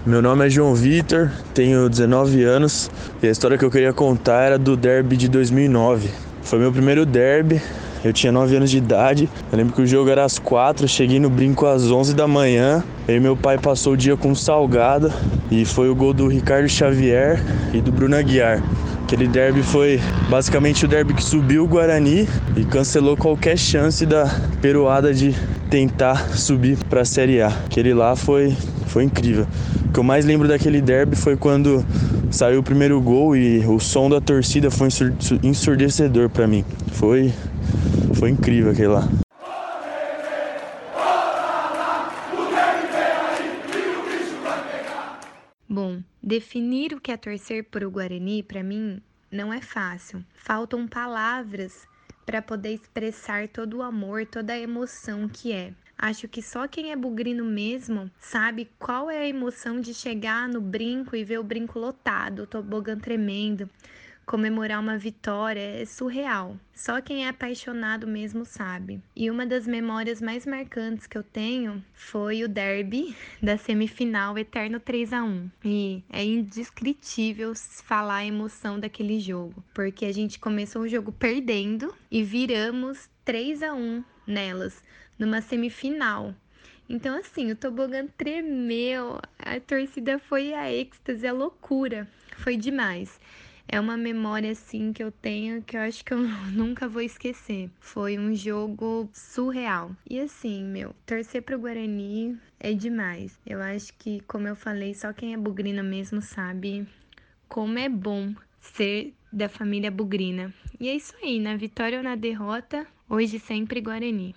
Meu 0.08 0.22
nome 0.22 0.48
é 0.48 0.50
João 0.50 0.74
Vitor, 0.74 1.30
tenho 1.54 1.90
19 1.90 2.42
anos 2.42 2.90
e 3.22 3.28
a 3.28 3.30
história 3.30 3.58
que 3.58 3.66
eu 3.66 3.70
queria 3.70 3.92
contar 3.92 4.44
era 4.44 4.58
do 4.58 4.78
derby 4.78 5.18
de 5.18 5.28
2009. 5.28 6.27
Foi 6.48 6.58
meu 6.58 6.72
primeiro 6.72 7.06
derby. 7.06 7.62
Eu 8.06 8.14
tinha 8.14 8.32
9 8.32 8.56
anos 8.56 8.72
de 8.72 8.78
idade. 8.78 9.28
Eu 9.52 9.58
lembro 9.58 9.74
que 9.74 9.82
o 9.82 9.86
jogo 9.86 10.10
era 10.10 10.24
às 10.24 10.40
4, 10.40 10.88
cheguei 10.88 11.20
no 11.20 11.30
brinco 11.30 11.66
às 11.66 11.92
11 11.92 12.16
da 12.16 12.26
manhã. 12.26 12.82
Aí 13.06 13.20
meu 13.20 13.36
pai 13.36 13.58
passou 13.58 13.94
o 13.94 13.98
dia 13.98 14.16
com 14.16 14.34
salgado 14.34 15.12
e 15.52 15.66
foi 15.66 15.90
o 15.90 15.96
gol 15.96 16.14
do 16.14 16.26
Ricardo 16.26 16.70
Xavier 16.70 17.44
e 17.74 17.82
do 17.82 17.92
Bruno 17.92 18.16
Aguiar. 18.16 18.64
Aquele 19.04 19.28
derby 19.28 19.62
foi 19.62 20.00
basicamente 20.30 20.86
o 20.86 20.88
derby 20.88 21.14
que 21.14 21.24
subiu 21.24 21.66
o 21.66 21.68
Guarani 21.68 22.30
e 22.56 22.64
cancelou 22.64 23.18
qualquer 23.18 23.58
chance 23.58 24.06
da 24.06 24.34
peruada 24.62 25.14
de 25.14 25.36
tentar 25.70 26.30
subir 26.30 26.78
para 26.90 27.02
a 27.02 27.06
Série 27.06 27.42
A. 27.42 27.48
Aquele 27.48 27.94
lá 27.94 28.16
foi, 28.16 28.56
foi 28.86 29.04
incrível. 29.04 29.46
O 29.86 29.92
que 29.92 30.00
eu 30.00 30.04
mais 30.04 30.24
lembro 30.24 30.48
daquele 30.48 30.80
derby 30.80 31.18
foi 31.18 31.36
quando 31.36 31.86
saiu 32.32 32.60
o 32.60 32.64
primeiro 32.64 33.00
gol 33.02 33.36
e 33.36 33.66
o 33.66 33.80
som 33.80 34.10
da 34.10 34.20
torcida 34.20 34.70
foi 34.70 34.90
ensurdecedor 35.44 36.30
para 36.30 36.48
mim. 36.48 36.64
Foi, 36.94 37.34
foi 38.16 38.30
incrível 38.30 38.72
aquele 38.72 38.90
lá. 38.90 39.08
Bom, 45.70 46.02
definir 46.24 46.94
o 46.94 47.00
que 47.00 47.12
é 47.12 47.18
torcer 47.18 47.66
por 47.66 47.84
o 47.84 47.92
Guarani 47.92 48.42
para 48.42 48.64
mim 48.64 49.02
não 49.32 49.54
é 49.54 49.62
fácil. 49.62 50.24
Faltam 50.34 50.88
palavras 50.88 51.88
para 52.26 52.42
poder 52.42 52.74
expressar 52.74 53.48
todo 53.48 53.78
o 53.78 53.82
amor, 53.82 54.26
toda 54.26 54.54
a 54.54 54.60
emoção 54.60 55.28
que 55.28 55.52
é. 55.52 55.72
Acho 55.98 56.28
que 56.28 56.44
só 56.44 56.68
quem 56.68 56.92
é 56.92 56.96
bugrino 56.96 57.44
mesmo 57.44 58.12
sabe 58.20 58.70
qual 58.78 59.10
é 59.10 59.18
a 59.18 59.28
emoção 59.28 59.82
de 59.82 59.96
chegar 59.96 60.48
no 60.48 60.62
brinco 60.62 61.16
e 61.16 61.24
ver 61.24 61.40
o 61.40 61.44
brinco 61.44 61.80
lotado, 61.80 62.44
o 62.44 62.48
tobogã 62.48 62.98
tremendo. 62.98 63.68
Comemorar 64.24 64.82
uma 64.82 64.98
vitória 64.98 65.82
é 65.82 65.86
surreal. 65.86 66.58
Só 66.74 67.02
quem 67.02 67.26
é 67.26 67.30
apaixonado 67.30 68.06
mesmo 68.06 68.44
sabe. 68.44 69.02
E 69.16 69.32
uma 69.32 69.46
das 69.46 69.66
memórias 69.66 70.22
mais 70.22 70.46
marcantes 70.46 71.08
que 71.08 71.18
eu 71.18 71.24
tenho 71.24 71.82
foi 71.94 72.44
o 72.44 72.50
derby 72.50 73.16
da 73.42 73.58
semifinal 73.58 74.38
Eterno 74.38 74.82
3 74.82 75.14
a 75.14 75.24
1. 75.24 75.50
E 75.64 76.04
é 76.12 76.24
indescritível 76.26 77.54
falar 77.56 78.18
a 78.18 78.26
emoção 78.26 78.78
daquele 78.78 79.18
jogo, 79.18 79.64
porque 79.74 80.06
a 80.06 80.14
gente 80.14 80.38
começou 80.38 80.82
o 80.82 80.90
jogo 80.90 81.12
perdendo 81.14 81.96
e 82.12 82.22
viramos 82.22 83.10
3 83.24 83.64
a 83.64 83.74
1 83.74 84.04
nelas 84.28 84.84
numa 85.18 85.42
semifinal. 85.42 86.34
Então, 86.90 87.18
assim, 87.18 87.52
o 87.52 87.56
tobogã 87.56 88.08
tremeu, 88.18 89.20
a 89.38 89.60
torcida 89.60 90.20
foi 90.20 90.54
a 90.54 90.72
êxtase, 90.72 91.28
a 91.28 91.34
loucura. 91.34 92.08
Foi 92.38 92.56
demais. 92.56 93.20
É 93.68 93.78
uma 93.78 93.98
memória, 93.98 94.52
assim, 94.52 94.94
que 94.94 95.04
eu 95.04 95.12
tenho 95.12 95.62
que 95.62 95.76
eu 95.76 95.82
acho 95.82 96.06
que 96.06 96.14
eu 96.14 96.20
nunca 96.54 96.88
vou 96.88 97.02
esquecer. 97.02 97.70
Foi 97.82 98.18
um 98.18 98.34
jogo 98.34 99.10
surreal. 99.12 99.92
E, 100.10 100.18
assim, 100.20 100.64
meu, 100.64 100.96
torcer 101.06 101.42
pro 101.42 101.60
Guarani 101.60 102.38
é 102.58 102.74
demais. 102.74 103.38
Eu 103.46 103.62
acho 103.62 103.94
que, 103.98 104.22
como 104.22 104.48
eu 104.48 104.56
falei, 104.56 104.94
só 104.94 105.12
quem 105.12 105.34
é 105.34 105.38
bugrina 105.38 105.84
mesmo 105.84 106.22
sabe 106.22 106.88
como 107.50 107.78
é 107.78 107.90
bom 107.90 108.34
ser 108.62 109.14
da 109.32 109.50
família 109.50 109.92
bugrina. 109.92 110.54
E 110.80 110.88
é 110.88 110.96
isso 110.96 111.14
aí, 111.22 111.40
na 111.40 111.58
vitória 111.58 111.98
ou 111.98 112.04
na 112.04 112.16
derrota, 112.16 112.88
hoje 113.10 113.40
sempre 113.40 113.82
Guarani. 113.82 114.34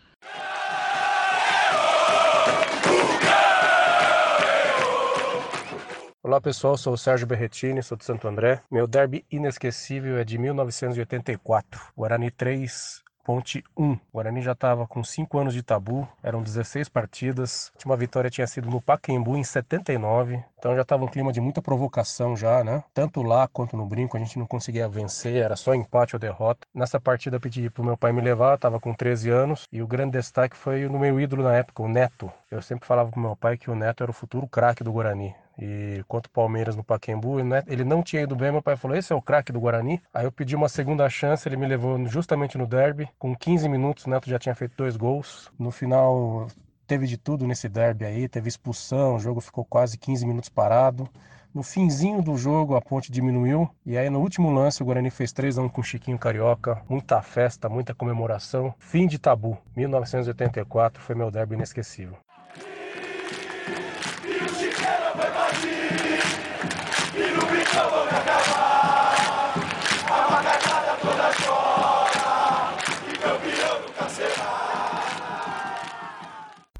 Olá 6.31 6.41
pessoal, 6.41 6.77
sou 6.77 6.93
o 6.93 6.97
Sérgio 6.97 7.27
Berretini, 7.27 7.83
sou 7.83 7.99
de 7.99 8.05
Santo 8.05 8.29
André. 8.29 8.61
Meu 8.71 8.87
derby 8.87 9.27
inesquecível 9.33 10.17
é 10.17 10.23
de 10.23 10.39
1984, 10.39 11.81
Guarani 11.97 12.31
3, 12.31 13.03
Ponte 13.25 13.65
1. 13.77 13.93
O 13.93 13.99
Guarani 14.15 14.41
já 14.41 14.53
estava 14.53 14.87
com 14.87 15.03
5 15.03 15.39
anos 15.39 15.53
de 15.53 15.61
tabu, 15.61 16.09
eram 16.23 16.41
16 16.41 16.89
partidas. 16.89 17.73
A 17.75 17.79
última 17.79 17.97
vitória 17.97 18.31
tinha 18.31 18.47
sido 18.47 18.71
no 18.71 18.81
Pacaembu 18.81 19.37
em 19.37 19.43
79, 19.43 20.41
então 20.57 20.77
já 20.77 20.83
estava 20.83 21.05
um 21.05 21.09
clima 21.09 21.33
de 21.33 21.41
muita 21.41 21.61
provocação 21.61 22.37
já, 22.37 22.63
né? 22.63 22.85
Tanto 22.95 23.23
lá 23.23 23.49
quanto 23.49 23.77
no 23.77 23.85
brinco 23.85 24.17
a 24.17 24.21
gente 24.21 24.39
não 24.39 24.47
conseguia 24.47 24.89
vencer, 24.89 25.35
era 25.35 25.57
só 25.57 25.75
empate 25.75 26.15
ou 26.15 26.21
derrota. 26.21 26.65
Nessa 26.73 27.01
partida 27.01 27.37
eu 27.37 27.41
pedi 27.41 27.69
pro 27.71 27.83
meu 27.83 27.97
pai 27.97 28.13
me 28.13 28.21
levar, 28.21 28.55
estava 28.55 28.79
com 28.79 28.95
13 28.95 29.31
anos, 29.31 29.65
e 29.73 29.83
o 29.83 29.87
grande 29.87 30.13
destaque 30.13 30.57
foi 30.57 30.89
no 30.89 31.01
meu 31.01 31.19
ídolo 31.19 31.43
na 31.43 31.57
época, 31.57 31.83
o 31.83 31.89
Neto. 31.89 32.33
Eu 32.51 32.61
sempre 32.61 32.85
falava 32.85 33.13
pro 33.13 33.21
meu 33.21 33.37
pai 33.37 33.57
que 33.57 33.71
o 33.71 33.77
Neto 33.77 34.03
era 34.03 34.11
o 34.11 34.15
futuro 34.15 34.45
craque 34.49 34.83
do 34.83 34.91
Guarani 34.91 35.33
e 35.57 36.03
contra 36.09 36.29
o 36.29 36.33
Palmeiras 36.33 36.75
no 36.75 36.83
Pacaembu. 36.83 37.39
Ele 37.67 37.85
não 37.85 38.03
tinha 38.03 38.23
ido 38.23 38.35
bem, 38.35 38.51
meu 38.51 38.61
pai 38.61 38.77
falou: 38.77 38.97
esse 38.97 39.13
é 39.13 39.17
o 39.17 39.23
craque 39.23 39.53
do 39.53 39.61
Guarani. 39.61 40.03
Aí 40.13 40.25
eu 40.25 40.33
pedi 40.33 40.57
uma 40.57 40.69
segunda 40.69 41.09
chance, 41.09 41.49
ele 41.49 41.57
me 41.57 41.67
levou 41.67 42.05
justamente 42.07 42.59
no 42.59 42.67
derby. 42.67 43.09
Com 43.21 43.37
15 43.37 43.69
minutos, 43.69 44.05
o 44.05 44.11
Neto 44.11 44.29
já 44.29 44.37
tinha 44.37 44.55
feito 44.55 44.75
dois 44.77 44.97
gols. 44.97 45.49
No 45.57 45.71
final, 45.71 46.49
teve 46.89 47.07
de 47.07 47.17
tudo 47.17 47.47
nesse 47.47 47.69
derby 47.69 48.05
aí: 48.05 48.29
teve 48.29 48.49
expulsão, 48.49 49.15
o 49.15 49.21
jogo 49.21 49.41
ficou 49.41 49.65
quase 49.65 49.97
15 49.97 50.27
minutos 50.27 50.49
parado. 50.49 51.09
No 51.55 51.63
finzinho 51.63 52.21
do 52.21 52.37
jogo, 52.37 52.75
a 52.75 52.81
ponte 52.81 53.13
diminuiu. 53.13 53.71
E 53.87 53.97
aí, 53.97 54.11
no 54.11 54.21
último 54.21 54.53
lance, 54.53 54.83
o 54.83 54.87
Guarani 54.87 55.11
fez 55.11 55.33
3 55.33 55.59
a 55.59 55.63
1 55.63 55.69
com 55.69 55.81
o 55.81 55.85
Chiquinho 55.85 56.19
Carioca. 56.19 56.83
Muita 56.89 57.23
festa, 57.23 57.69
muita 57.69 57.95
comemoração. 57.95 58.75
Fim 58.79 59.07
de 59.07 59.21
tabu. 59.21 59.57
1984 59.77 61.01
foi 61.01 61.15
meu 61.15 61.31
derby 61.31 61.55
inesquecível. 61.55 62.17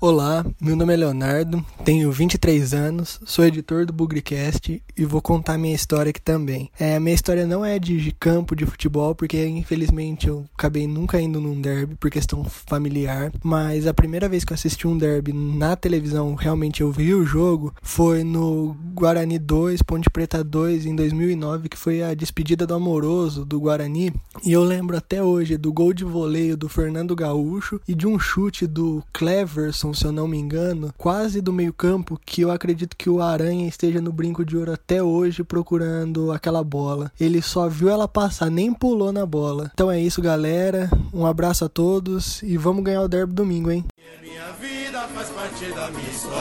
Olá, 0.03 0.47
meu 0.59 0.75
nome 0.75 0.95
é 0.95 0.97
Leonardo, 0.97 1.63
tenho 1.91 2.13
23 2.13 2.73
anos, 2.73 3.19
sou 3.25 3.45
editor 3.45 3.85
do 3.85 3.93
Bugricast 3.93 4.81
e 4.97 5.05
vou 5.05 5.21
contar 5.21 5.59
minha 5.59 5.75
história 5.75 6.11
aqui 6.11 6.23
também. 6.23 6.71
É, 6.79 7.01
minha 7.01 7.17
história 7.17 7.45
não 7.45 7.65
é 7.65 7.81
de 7.81 8.13
campo 8.13 8.55
de 8.55 8.65
futebol, 8.65 9.13
porque 9.13 9.45
infelizmente 9.45 10.29
eu 10.29 10.47
acabei 10.57 10.87
nunca 10.87 11.21
indo 11.21 11.41
num 11.41 11.61
derby 11.61 11.97
por 11.97 12.09
questão 12.09 12.45
familiar, 12.45 13.33
mas 13.43 13.89
a 13.89 13.93
primeira 13.93 14.29
vez 14.29 14.45
que 14.45 14.53
eu 14.53 14.55
assisti 14.55 14.87
um 14.87 14.97
derby 14.97 15.33
na 15.33 15.75
televisão, 15.75 16.37
realmente 16.37 16.81
eu 16.81 16.93
vi 16.93 17.13
o 17.13 17.27
jogo, 17.27 17.75
foi 17.83 18.23
no 18.23 18.77
Guarani 18.95 19.41
2, 19.41 19.83
Ponte 19.83 20.09
Preta 20.09 20.45
2 20.45 20.87
em 20.87 20.95
2009, 20.95 21.69
que 21.69 21.77
foi 21.77 22.05
a 22.05 22.15
despedida 22.15 22.69
do 22.69 22.75
Amoroso 22.75 23.45
do 23.45 23.59
Guarani, 23.59 24.13
e 24.45 24.53
eu 24.53 24.63
lembro 24.63 24.97
até 24.97 25.25
hoje 25.25 25.57
do 25.57 25.73
gol 25.73 25.93
de 25.93 26.05
voleio 26.05 26.57
do 26.57 26.69
Fernando 26.69 27.17
Gaúcho 27.17 27.81
e 27.89 27.97
de 27.97 28.07
um 28.07 28.17
chute 28.17 28.65
do 28.65 29.03
Cleverson 29.13 29.93
se 29.93 30.05
eu 30.05 30.13
não 30.13 30.29
me 30.29 30.39
engano, 30.39 30.95
quase 30.97 31.41
do 31.41 31.53
meio-campo, 31.81 32.21
que 32.25 32.43
eu 32.43 32.51
acredito 32.51 32.97
que 32.97 33.09
o 33.09 33.23
Aranha 33.23 33.67
esteja 33.67 34.01
no 34.01 34.13
brinco 34.13 34.45
de 34.45 34.57
ouro 34.57 34.73
até 34.73 35.03
hoje 35.03 35.43
procurando 35.43 36.31
aquela 36.31 36.63
bola. 36.63 37.11
Ele 37.19 37.41
só 37.41 37.69
viu 37.69 37.89
ela 37.89 38.07
passar, 38.07 38.51
nem 38.51 38.73
pulou 38.73 39.11
na 39.13 39.25
bola. 39.25 39.71
Então 39.73 39.91
é 39.91 39.99
isso, 39.99 40.21
galera. 40.21 40.91
Um 41.13 41.25
abraço 41.25 41.65
a 41.65 41.69
todos 41.69 42.43
e 42.43 42.57
vamos 42.57 42.85
ganhar 42.85 43.03
o 43.03 43.09
derby 43.09 43.33
domingo, 43.33 43.71
hein? 43.71 43.85
Minha 44.21 44.53
vida 44.61 45.01
faz 45.09 45.29
parte 45.31 45.73
da 45.73 45.91
minha 45.91 46.11
história. 46.11 46.41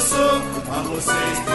Sou 0.00 0.42
a 0.70 0.82
você 0.82 1.51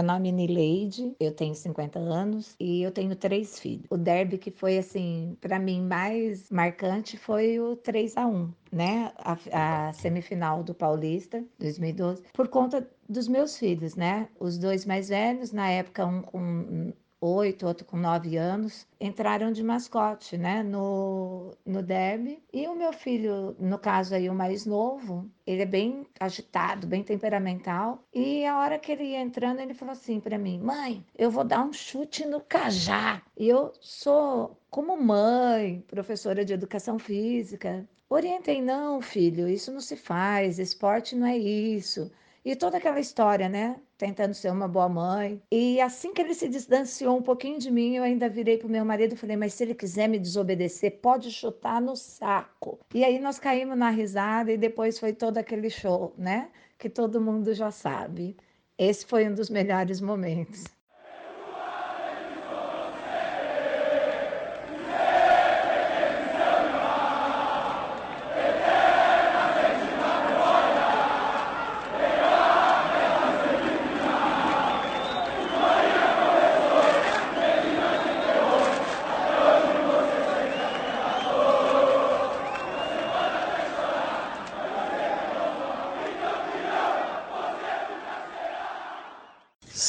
Meu 0.00 0.06
nome 0.06 0.30
é 0.30 0.32
Nileide, 0.32 1.14
eu 1.20 1.30
tenho 1.30 1.54
50 1.54 1.98
anos 1.98 2.56
e 2.58 2.82
eu 2.82 2.90
tenho 2.90 3.14
três 3.14 3.60
filhos. 3.60 3.84
O 3.90 3.98
derby 3.98 4.38
que 4.38 4.50
foi 4.50 4.78
assim, 4.78 5.36
para 5.42 5.58
mim 5.58 5.82
mais 5.82 6.50
marcante 6.50 7.18
foi 7.18 7.60
o 7.60 7.76
3 7.76 8.16
a 8.16 8.26
1, 8.26 8.50
né? 8.72 9.12
A, 9.18 9.88
a, 9.88 9.92
semifinal 9.92 10.62
do 10.62 10.74
Paulista 10.74 11.44
2012, 11.58 12.22
por 12.32 12.48
conta 12.48 12.88
dos 13.06 13.28
meus 13.28 13.58
filhos, 13.58 13.94
né? 13.94 14.26
Os 14.40 14.56
dois 14.56 14.86
mais 14.86 15.10
velhos, 15.10 15.52
na 15.52 15.68
época 15.68 16.06
um 16.06 16.22
com 16.22 16.94
oito, 17.20 17.66
outro 17.66 17.84
com 17.84 17.96
nove 17.96 18.36
anos, 18.36 18.86
entraram 19.00 19.52
de 19.52 19.62
mascote, 19.62 20.36
né, 20.38 20.62
no, 20.62 21.52
no 21.64 21.82
derby. 21.82 22.42
E 22.52 22.66
o 22.66 22.74
meu 22.74 22.92
filho, 22.92 23.54
no 23.58 23.78
caso 23.78 24.14
aí 24.14 24.28
o 24.28 24.34
mais 24.34 24.64
novo, 24.64 25.30
ele 25.46 25.62
é 25.62 25.66
bem 25.66 26.06
agitado, 26.18 26.86
bem 26.86 27.02
temperamental. 27.02 28.02
E 28.14 28.44
a 28.46 28.58
hora 28.58 28.78
que 28.78 28.92
ele 28.92 29.04
ia 29.04 29.20
entrando, 29.20 29.60
ele 29.60 29.74
falou 29.74 29.92
assim 29.92 30.20
para 30.20 30.38
mim: 30.38 30.58
"Mãe, 30.58 31.04
eu 31.16 31.30
vou 31.30 31.44
dar 31.44 31.64
um 31.64 31.72
chute 31.72 32.24
no 32.24 32.40
cajá". 32.40 33.22
E 33.36 33.48
eu 33.48 33.72
sou 33.80 34.56
como 34.70 34.96
mãe, 34.96 35.84
professora 35.88 36.44
de 36.44 36.52
educação 36.52 36.98
física, 36.98 37.88
orientei 38.08 38.60
não, 38.62 39.00
filho, 39.00 39.48
isso 39.48 39.72
não 39.72 39.80
se 39.80 39.96
faz, 39.96 40.58
esporte 40.58 41.14
não 41.16 41.26
é 41.26 41.36
isso. 41.36 42.10
E 42.44 42.56
toda 42.56 42.78
aquela 42.78 42.98
história, 42.98 43.48
né? 43.48 43.80
Tentando 43.98 44.32
ser 44.32 44.50
uma 44.50 44.66
boa 44.66 44.88
mãe. 44.88 45.42
E 45.52 45.80
assim 45.80 46.14
que 46.14 46.22
ele 46.22 46.34
se 46.34 46.48
distanciou 46.48 47.16
um 47.18 47.22
pouquinho 47.22 47.58
de 47.58 47.70
mim, 47.70 47.96
eu 47.96 48.02
ainda 48.02 48.28
virei 48.28 48.56
pro 48.56 48.68
meu 48.68 48.84
marido 48.84 49.12
e 49.12 49.16
falei: 49.16 49.36
Mas 49.36 49.54
se 49.54 49.64
ele 49.64 49.74
quiser 49.74 50.08
me 50.08 50.18
desobedecer, 50.18 51.00
pode 51.00 51.30
chutar 51.30 51.80
no 51.80 51.94
saco. 51.96 52.78
E 52.94 53.04
aí 53.04 53.18
nós 53.18 53.38
caímos 53.38 53.76
na 53.76 53.90
risada 53.90 54.50
e 54.50 54.56
depois 54.56 54.98
foi 54.98 55.12
todo 55.12 55.38
aquele 55.38 55.68
show, 55.68 56.14
né? 56.16 56.50
Que 56.78 56.88
todo 56.88 57.20
mundo 57.20 57.52
já 57.54 57.70
sabe. 57.70 58.36
Esse 58.78 59.04
foi 59.04 59.28
um 59.28 59.34
dos 59.34 59.50
melhores 59.50 60.00
momentos. 60.00 60.64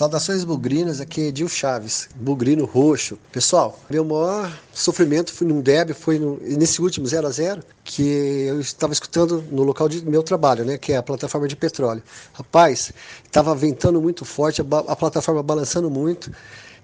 Saudações 0.02 0.44
bugrinas, 0.44 1.00
aqui 1.00 1.22
é 1.22 1.26
Edil 1.26 1.48
Chaves, 1.48 2.10
bugrino 2.16 2.66
roxo. 2.66 3.20
Pessoal, 3.32 3.80
meu 3.88 4.04
maior 4.04 4.52
sofrimento 4.74 5.32
foi 5.32 5.46
num 5.46 5.62
derby, 5.62 5.94
foi 5.94 6.18
no, 6.18 6.40
nesse 6.42 6.82
último 6.82 7.06
0 7.06 7.28
a 7.28 7.30
0 7.30 7.62
que 7.84 8.02
eu 8.48 8.60
estava 8.60 8.94
escutando 8.94 9.44
no 9.52 9.62
local 9.62 9.88
de 9.88 10.04
meu 10.04 10.24
trabalho, 10.24 10.66
né, 10.66 10.80
que 10.80 10.92
é 10.92 10.98
a 10.98 11.04
plataforma 11.04 11.48
de 11.48 11.56
petróleo. 11.56 12.02
Rapaz, 12.34 12.92
estava 13.24 13.54
ventando 13.54 14.02
muito 14.02 14.26
forte, 14.26 14.60
a, 14.60 14.66
a 14.92 14.96
plataforma 14.96 15.44
balançando 15.44 15.88
muito. 15.88 16.32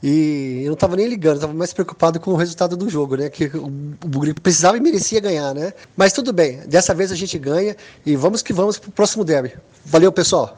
E 0.04 0.60
eu 0.62 0.68
não 0.68 0.76
estava 0.76 0.96
nem 0.96 1.08
ligando, 1.08 1.38
estava 1.38 1.54
mais 1.56 1.74
preocupado 1.74 2.20
com 2.20 2.34
o 2.34 2.36
resultado 2.36 2.78
do 2.78 2.88
jogo, 2.88 3.16
né? 3.16 3.32
Que 3.32 3.46
o 3.46 3.68
Bugre 3.68 4.36
precisava 4.36 4.78
e 4.78 4.80
merecia 4.80 5.20
ganhar, 5.20 5.56
né? 5.56 5.74
Mas 5.96 6.14
tudo 6.14 6.32
bem, 6.32 6.60
dessa 6.68 6.94
vez 6.94 7.12
a 7.12 7.16
gente 7.16 7.40
ganha 7.40 7.76
e 8.06 8.16
vamos 8.16 8.44
que 8.44 8.54
vamos 8.54 8.78
para 8.78 8.90
o 8.90 8.92
próximo 8.92 9.26
derby. 9.26 9.56
Valeu, 9.84 10.12
pessoal! 10.12 10.56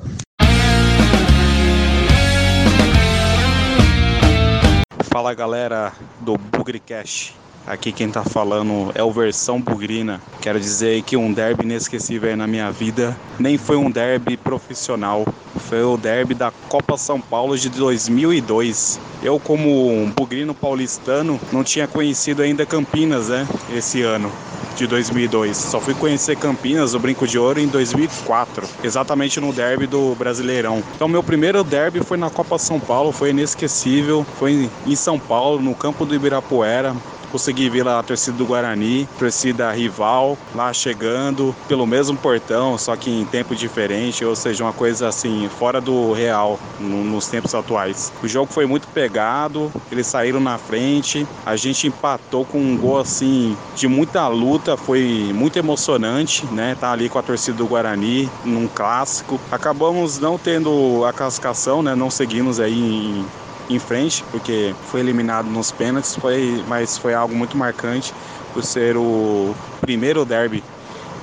Fala 5.19 5.33
galera 5.33 5.91
do 6.21 6.37
Bugricast. 6.37 7.35
Aqui 7.67 7.91
quem 7.91 8.09
tá 8.09 8.23
falando 8.23 8.89
é 8.95 9.03
o 9.03 9.11
Versão 9.11 9.59
Bugrina. 9.59 10.21
Quero 10.39 10.57
dizer 10.57 11.01
que 11.03 11.17
um 11.17 11.33
derby 11.33 11.65
inesquecível 11.65 12.37
na 12.37 12.47
minha 12.47 12.71
vida 12.71 13.17
nem 13.37 13.57
foi 13.57 13.75
um 13.75 13.91
derby 13.91 14.37
profissional, 14.37 15.25
foi 15.57 15.83
o 15.83 15.97
derby 15.97 16.33
da 16.33 16.53
Copa 16.69 16.95
São 16.95 17.19
Paulo 17.19 17.57
de 17.57 17.69
2002. 17.69 18.97
Eu, 19.21 19.37
como 19.41 19.91
um 19.91 20.09
bugrino 20.09 20.55
paulistano, 20.55 21.37
não 21.51 21.65
tinha 21.65 21.85
conhecido 21.85 22.41
ainda 22.41 22.65
Campinas, 22.65 23.27
né, 23.27 23.45
esse 23.75 24.01
ano 24.01 24.31
de 24.79 24.87
2002. 24.87 25.57
Só 25.57 25.79
fui 25.79 25.93
conhecer 25.93 26.37
Campinas, 26.37 26.93
o 26.93 26.99
Brinco 26.99 27.27
de 27.27 27.37
Ouro, 27.37 27.59
em 27.59 27.67
2004, 27.67 28.67
exatamente 28.83 29.39
no 29.39 29.51
derby 29.51 29.85
do 29.85 30.15
Brasileirão. 30.15 30.81
Então, 30.95 31.07
meu 31.07 31.21
primeiro 31.21 31.63
derby 31.63 32.01
foi 32.01 32.17
na 32.17 32.29
Copa 32.29 32.57
São 32.57 32.79
Paulo, 32.79 33.11
foi 33.11 33.31
inesquecível. 33.31 34.25
Foi 34.37 34.69
em 34.85 34.95
São 34.95 35.19
Paulo, 35.19 35.61
no 35.61 35.75
campo 35.75 36.05
do 36.05 36.15
Ibirapuera 36.15 36.95
consegui 37.31 37.69
ver 37.69 37.83
lá 37.83 37.99
a 37.99 38.03
torcida 38.03 38.37
do 38.37 38.45
Guarani, 38.45 39.07
torcida 39.17 39.71
rival, 39.71 40.37
lá 40.53 40.73
chegando 40.73 41.55
pelo 41.67 41.85
mesmo 41.85 42.17
portão, 42.17 42.77
só 42.77 42.95
que 42.95 43.09
em 43.09 43.25
tempo 43.25 43.55
diferente, 43.55 44.25
ou 44.25 44.35
seja, 44.35 44.63
uma 44.63 44.73
coisa 44.73 45.07
assim, 45.07 45.49
fora 45.57 45.79
do 45.79 46.13
real 46.13 46.59
no, 46.79 47.03
nos 47.03 47.27
tempos 47.27 47.53
atuais. 47.55 48.11
O 48.21 48.27
jogo 48.27 48.51
foi 48.51 48.65
muito 48.65 48.87
pegado, 48.87 49.71
eles 49.91 50.07
saíram 50.07 50.39
na 50.39 50.57
frente, 50.57 51.27
a 51.45 51.55
gente 51.55 51.87
empatou 51.87 52.45
com 52.45 52.59
um 52.59 52.77
gol 52.77 52.99
assim 52.99 53.57
de 53.75 53.87
muita 53.87 54.27
luta, 54.27 54.75
foi 54.75 55.31
muito 55.33 55.57
emocionante, 55.57 56.45
né? 56.47 56.75
Tá 56.79 56.91
ali 56.91 57.09
com 57.09 57.19
a 57.19 57.23
torcida 57.23 57.57
do 57.57 57.67
Guarani 57.67 58.29
num 58.43 58.67
clássico. 58.67 59.39
Acabamos 59.51 60.19
não 60.19 60.37
tendo 60.37 61.03
a 61.05 61.13
classificação, 61.13 61.81
né? 61.81 61.95
Não 61.95 62.09
seguimos 62.09 62.59
aí 62.59 62.79
em 62.79 63.25
em 63.69 63.79
frente, 63.79 64.23
porque 64.31 64.73
foi 64.87 64.99
eliminado 64.99 65.45
nos 65.45 65.71
pênaltis, 65.71 66.15
foi, 66.15 66.63
mas 66.67 66.97
foi 66.97 67.13
algo 67.13 67.35
muito 67.35 67.55
marcante 67.55 68.13
por 68.53 68.63
ser 68.63 68.97
o 68.97 69.53
primeiro 69.79 70.25
derby 70.25 70.63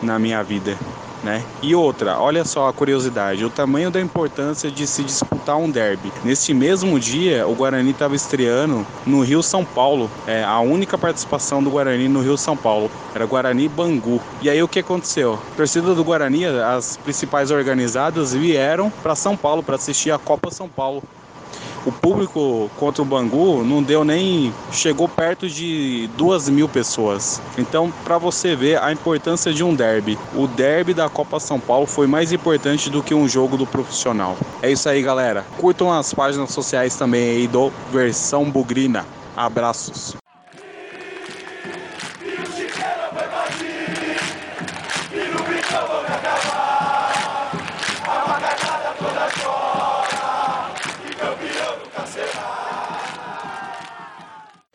na 0.03 0.19
minha 0.19 0.43
vida. 0.43 0.77
Né? 1.25 1.43
E 1.61 1.75
outra, 1.75 2.21
olha 2.21 2.45
só 2.45 2.69
a 2.69 2.73
curiosidade, 2.73 3.45
o 3.45 3.51
tamanho 3.51 3.91
da 3.91 4.01
importância 4.01 4.71
de 4.71 4.87
se 4.87 5.03
disputar 5.03 5.57
um 5.57 5.69
derby. 5.69 6.13
Neste 6.23 6.55
mesmo 6.55 7.01
dia, 7.01 7.45
o 7.49 7.55
Guarani 7.55 7.91
estava 7.91 8.15
estreando 8.15 8.87
no 9.05 9.23
Rio 9.23 9.43
São 9.43 9.65
Paulo, 9.65 10.09
é 10.27 10.45
a 10.45 10.61
única 10.61 10.97
participação 10.97 11.65
do 11.65 11.71
Guarani 11.71 12.07
no 12.07 12.21
Rio 12.21 12.37
São 12.37 12.57
Paulo, 12.57 12.89
era 13.13 13.27
Guarani 13.27 13.67
Bangu. 13.67 14.21
E 14.41 14.49
aí 14.49 14.63
o 14.63 14.69
que 14.69 14.79
aconteceu? 14.79 15.35
A 15.53 15.57
torcida 15.57 15.95
do 15.95 16.05
Guarani, 16.05 16.47
as 16.47 16.97
principais 16.99 17.51
organizadas 17.51 18.33
vieram 18.33 18.89
para 19.03 19.17
São 19.17 19.37
Paulo 19.37 19.65
para 19.65 19.75
assistir 19.75 20.13
a 20.13 20.19
Copa 20.19 20.51
São 20.53 20.69
Paulo 20.69 21.03
o 21.87 21.93
público 21.93 22.69
contra 22.77 23.01
o 23.01 23.05
Bangu 23.05 23.65
não 23.65 23.83
deu 23.83 24.05
nem. 24.05 24.53
chegou 24.73 25.09
perto 25.09 25.49
de 25.49 26.11
duas 26.17 26.49
mil 26.49 26.69
pessoas. 26.69 27.41
Então, 27.57 27.93
para 28.05 28.19
você 28.19 28.57
ver 28.57 28.83
a 28.83 28.93
importância 28.93 29.53
de 29.53 29.63
um 29.63 29.75
derby, 29.75 30.19
o 30.35 30.47
derby 30.49 30.93
da 30.93 31.09
Copa 31.09 31.39
São 31.39 31.61
Paulo 31.61 31.87
foi 31.87 32.07
mais 32.07 32.33
importante 32.33 32.91
do 32.91 33.03
que 33.03 33.15
um 33.15 33.29
jogo 33.29 33.57
do 33.57 33.67
profissional. 33.67 34.37
É 34.61 34.71
isso 34.71 34.89
aí, 34.89 35.01
galera. 35.01 35.45
Curtam 35.59 35.93
as 35.93 36.13
páginas 36.13 36.51
sociais 36.51 36.97
também 36.97 37.31
aí 37.31 37.47
do 37.47 37.71
Versão 37.93 38.51
Bugrina. 38.51 39.07
Abraços. 39.37 40.17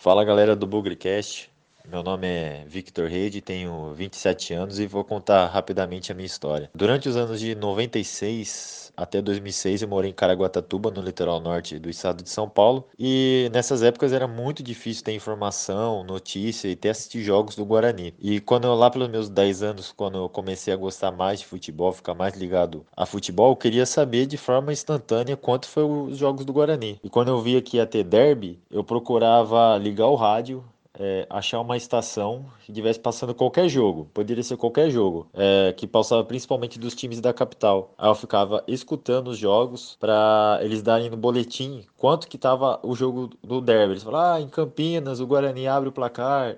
Fala 0.01 0.23
galera 0.23 0.55
do 0.55 0.65
Bugrecast, 0.65 1.50
meu 1.91 2.01
nome 2.01 2.25
é 2.25 2.63
Victor 2.67 3.10
Reid, 3.10 3.41
tenho 3.41 3.93
27 3.93 4.54
anos 4.54 4.80
e 4.80 4.88
vou 4.88 5.04
contar 5.04 5.45
rapidamente 5.47 6.10
a 6.10 6.15
minha 6.15 6.25
história. 6.25 6.69
Durante 6.73 7.10
os 7.10 7.17
anos 7.17 7.38
de 7.38 7.54
96 7.54 8.93
até 8.95 9.21
2006 9.21 9.82
eu 9.82 9.89
morei 9.89 10.10
em 10.10 10.13
Caraguatatuba, 10.13 10.89
no 10.89 11.01
litoral 11.01 11.41
norte 11.41 11.77
do 11.77 11.89
estado 11.89 12.23
de 12.23 12.30
São 12.30 12.47
Paulo, 12.47 12.88
e 12.97 13.49
nessas 13.54 13.84
épocas 13.84 14.13
era 14.13 14.25
muito 14.25 14.63
difícil 14.63 15.04
ter 15.04 15.13
informação, 15.13 16.01
notícia 16.04 16.69
e 16.69 16.73
até 16.73 16.91
assistir 16.91 17.23
jogos 17.23 17.58
do 17.58 17.65
Guarani. 17.65 18.13
E 18.19 18.39
quando 18.39 18.65
eu 18.65 18.75
lá 18.75 18.89
pelos 18.89 19.10
meus 19.10 19.30
10 19.30 19.62
anos, 19.62 19.91
quando 19.91 20.17
eu 20.17 20.30
comecei 20.30 20.73
a 20.73 20.77
gostar 20.77 21.12
mais 21.12 21.41
de 21.41 21.45
futebol, 21.45 21.91
ficar 21.91 22.13
mais 22.13 22.36
ligado 22.36 22.86
a 22.95 23.06
futebol, 23.06 23.51
eu 23.51 23.56
queria 23.58 23.86
saber 23.86 24.25
de 24.27 24.38
forma 24.38 24.71
instantânea 24.71 25.36
quanto 25.36 25.67
foi 25.67 25.84
os 25.84 26.17
jogos 26.17 26.45
do 26.45 26.54
Guarani. 26.54 26.99
E 27.04 27.10
quando 27.10 27.30
eu 27.30 27.41
via 27.41 27.62
que 27.62 27.77
ia 27.77 27.86
ter 27.86 28.06
derby, 28.06 28.60
eu 28.69 28.84
procurava 28.84 29.77
ligar 29.77 30.08
o 30.08 30.15
rádio 30.15 30.63
é, 30.99 31.25
achar 31.30 31.60
uma 31.62 31.77
estação 31.77 32.45
que 32.65 32.71
estivesse 32.71 32.99
passando 32.99 33.34
qualquer 33.34 33.67
jogo, 33.69 34.10
poderia 34.13 34.43
ser 34.43 34.58
qualquer 34.58 34.89
jogo, 34.89 35.27
é, 35.34 35.73
que 35.73 35.88
passava 35.88 36.23
principalmente 36.23 36.80
dos 36.80 36.95
times 36.95 37.21
da 37.21 37.34
capital. 37.34 37.93
Aí 37.97 38.10
eu 38.10 38.15
ficava 38.15 38.63
escutando 38.67 39.30
os 39.30 39.38
jogos 39.38 39.97
para 39.99 40.60
eles 40.62 40.82
darem 40.82 41.10
no 41.10 41.17
boletim 41.17 41.86
quanto 41.97 42.27
que 42.27 42.36
estava 42.36 42.80
o 42.84 42.95
jogo 42.95 43.30
do 43.43 43.62
derby. 43.62 43.93
Eles 43.93 44.04
falavam, 44.04 44.36
ah, 44.36 44.41
em 44.41 44.49
Campinas 44.49 45.19
o 45.19 45.27
Guarani 45.27 45.67
abre 45.67 45.89
o 45.89 45.91
placar, 45.91 46.58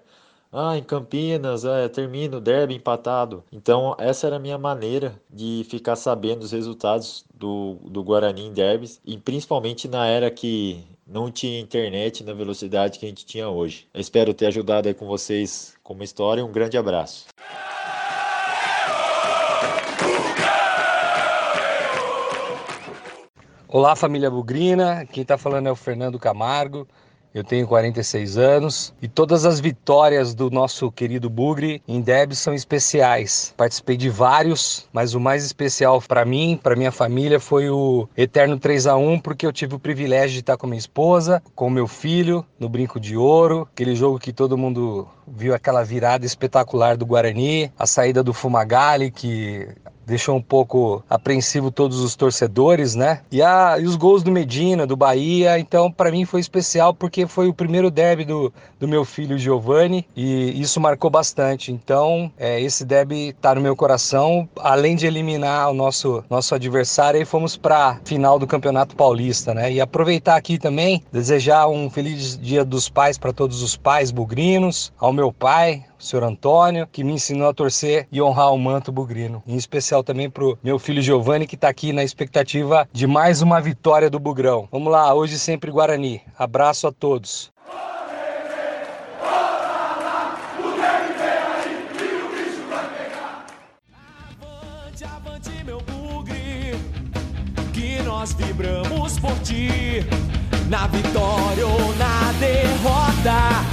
ah, 0.52 0.78
em 0.78 0.84
Campinas, 0.84 1.66
é, 1.66 1.90
termina 1.90 2.38
o 2.38 2.42
derby 2.42 2.76
empatado. 2.76 3.44
Então, 3.52 3.96
essa 3.98 4.28
era 4.28 4.36
a 4.36 4.40
minha 4.40 4.58
maneira 4.58 5.20
de 5.28 5.66
ficar 5.68 5.96
sabendo 5.96 6.44
os 6.44 6.52
resultados 6.52 7.26
do, 7.34 7.78
do 7.86 8.04
Guarani 8.04 8.46
em 8.46 8.54
derbys, 8.54 9.02
e 9.04 9.18
principalmente 9.18 9.88
na 9.88 10.06
era 10.06 10.30
que 10.30 10.84
não 11.06 11.32
tinha 11.32 11.60
internet 11.60 12.24
na 12.24 12.34
velocidade 12.34 12.98
que 12.98 13.06
a 13.06 13.10
gente 13.10 13.26
tinha 13.26 13.50
hoje. 13.50 13.88
Eu 13.94 14.00
espero 14.00 14.34
ter 14.34 14.48
ajudado 14.48 14.88
aí 14.88 14.94
com 14.94 15.06
vocês 15.06 15.76
com 15.84 15.94
uma 15.94 16.04
história. 16.04 16.46
Um 16.46 16.52
grande 16.52 16.78
abraço. 16.78 17.26
Olá, 23.68 23.96
família 23.96 24.30
Bugrina. 24.30 25.06
Quem 25.06 25.24
está 25.24 25.38
falando 25.38 25.68
é 25.68 25.72
o 25.72 25.76
Fernando 25.76 26.20
Camargo. 26.20 26.88
Eu 27.34 27.44
tenho 27.44 27.68
46 27.68 28.38
anos 28.38 28.94
e 29.02 29.08
todas 29.08 29.44
as 29.44 29.60
vitórias 29.60 30.36
do 30.36 30.52
nosso 30.52 30.92
querido 30.92 31.32
Bugre 31.32 31.82
em 31.88 32.00
Deb 32.00 32.34
são 32.34 32.54
especiais. 32.54 33.54
Participei 33.58 33.98
de 33.98 34.08
vários, 34.08 34.88
mas 34.94 35.16
o 35.16 35.20
mais 35.20 35.44
especial 35.44 36.00
para 36.00 36.24
mim, 36.24 36.60
para 36.62 36.76
minha 36.76 36.92
família, 36.92 37.40
foi 37.40 37.70
o 37.72 38.08
Eterno 38.16 38.60
3 38.60 38.86
a 38.86 38.96
1 38.96 39.20
porque 39.20 39.48
eu 39.48 39.52
tive 39.52 39.74
o 39.74 39.80
privilégio 39.80 40.34
de 40.34 40.40
estar 40.42 40.58
com 40.58 40.68
minha 40.68 40.78
esposa, 40.78 41.42
com 41.56 41.72
meu 41.72 41.88
filho 41.88 42.46
no 42.60 42.70
Brinco 42.70 43.00
de 43.00 43.18
Ouro, 43.18 43.68
aquele 43.74 43.96
jogo 43.96 44.20
que 44.20 44.32
todo 44.32 44.58
mundo 44.58 45.08
viu 45.28 45.56
aquela 45.56 45.84
virada 45.84 46.26
espetacular 46.26 46.96
do 46.96 47.06
Guarani, 47.06 47.72
a 47.80 47.88
saída 47.88 48.22
do 48.22 48.34
Fumagalli 48.34 49.10
que 49.10 49.68
deixou 50.06 50.36
um 50.36 50.42
pouco 50.42 51.04
apreensivo 51.10 51.72
todos 51.72 52.00
os 52.00 52.16
torcedores, 52.16 52.96
né? 52.96 53.22
E, 53.32 53.42
a, 53.42 53.78
e 53.80 53.86
os 53.86 53.96
gols 53.96 54.24
do 54.24 54.32
Medina, 54.32 54.86
do 54.86 54.96
Bahia, 54.96 55.60
então 55.60 55.92
para 55.92 56.12
mim 56.12 56.26
foi 56.26 56.40
especial 56.40 56.94
porque 56.94 57.26
foi 57.28 57.48
o 57.48 57.54
primeiro 57.54 57.90
derby 57.90 58.26
do, 58.26 58.54
do 58.80 58.88
meu 58.88 59.06
filho 59.06 59.38
Giovanni 59.38 60.06
e 60.16 60.60
isso 60.60 60.80
marcou 60.80 61.10
bastante. 61.10 61.72
Então 61.72 62.32
é, 62.38 62.60
esse 62.62 62.86
derby 62.86 63.34
tá 63.34 63.56
no 63.56 63.62
meu 63.62 63.76
coração, 63.76 64.48
além 64.60 64.96
de 64.96 65.06
eliminar 65.06 65.70
o 65.70 65.74
nosso, 65.74 66.24
nosso 66.30 66.56
adversário, 66.56 67.20
aí 67.20 67.26
fomos 67.26 67.58
para 67.58 68.00
final 68.04 68.38
do 68.38 68.48
Campeonato 68.48 68.96
Paulista, 68.96 69.54
né? 69.54 69.72
E 69.72 69.82
aproveitar 69.82 70.36
aqui 70.36 70.58
também, 70.58 71.04
desejar 71.12 71.68
um 71.68 71.90
feliz 71.90 72.38
Dia 72.38 72.66
dos 72.66 72.90
Pais 72.90 73.18
para 73.18 73.34
todos 73.34 73.62
os 73.62 73.76
pais 73.76 74.12
bugrinos, 74.12 74.92
ao 75.00 75.14
meu 75.14 75.32
pai, 75.32 75.84
senhor 76.04 76.24
Antônio, 76.24 76.88
que 76.92 77.04
me 77.04 77.14
ensinou 77.14 77.50
a 77.50 77.54
torcer 77.54 78.08
e 78.12 78.22
honrar 78.22 78.54
o 78.54 78.58
manto 78.58 78.92
bugrino. 78.92 79.42
Em 79.48 79.56
especial 79.56 80.04
também 80.04 80.30
pro 80.30 80.58
meu 80.64 80.78
filho 80.78 81.02
Giovanni, 81.02 81.48
que 81.48 81.56
está 81.56 81.70
aqui 81.70 81.94
na 81.94 82.04
expectativa 82.04 82.88
de 82.92 83.08
mais 83.08 83.42
uma 83.42 83.60
vitória 83.60 84.10
do 84.10 84.20
Bugrão. 84.20 84.68
Vamos 84.72 84.92
lá, 84.92 85.14
hoje 85.14 85.40
sempre 85.40 85.72
Guarani. 85.72 86.22
Abraço 86.38 86.88
a 86.88 86.92
todos. 86.92 87.54
nós 98.24 98.32
vibramos 98.32 99.20
por 99.20 99.38
ti. 99.40 99.68
Na 100.70 100.88
vitória 100.88 101.68
ou 101.68 101.94
na 101.96 102.32
derrota, 102.40 103.73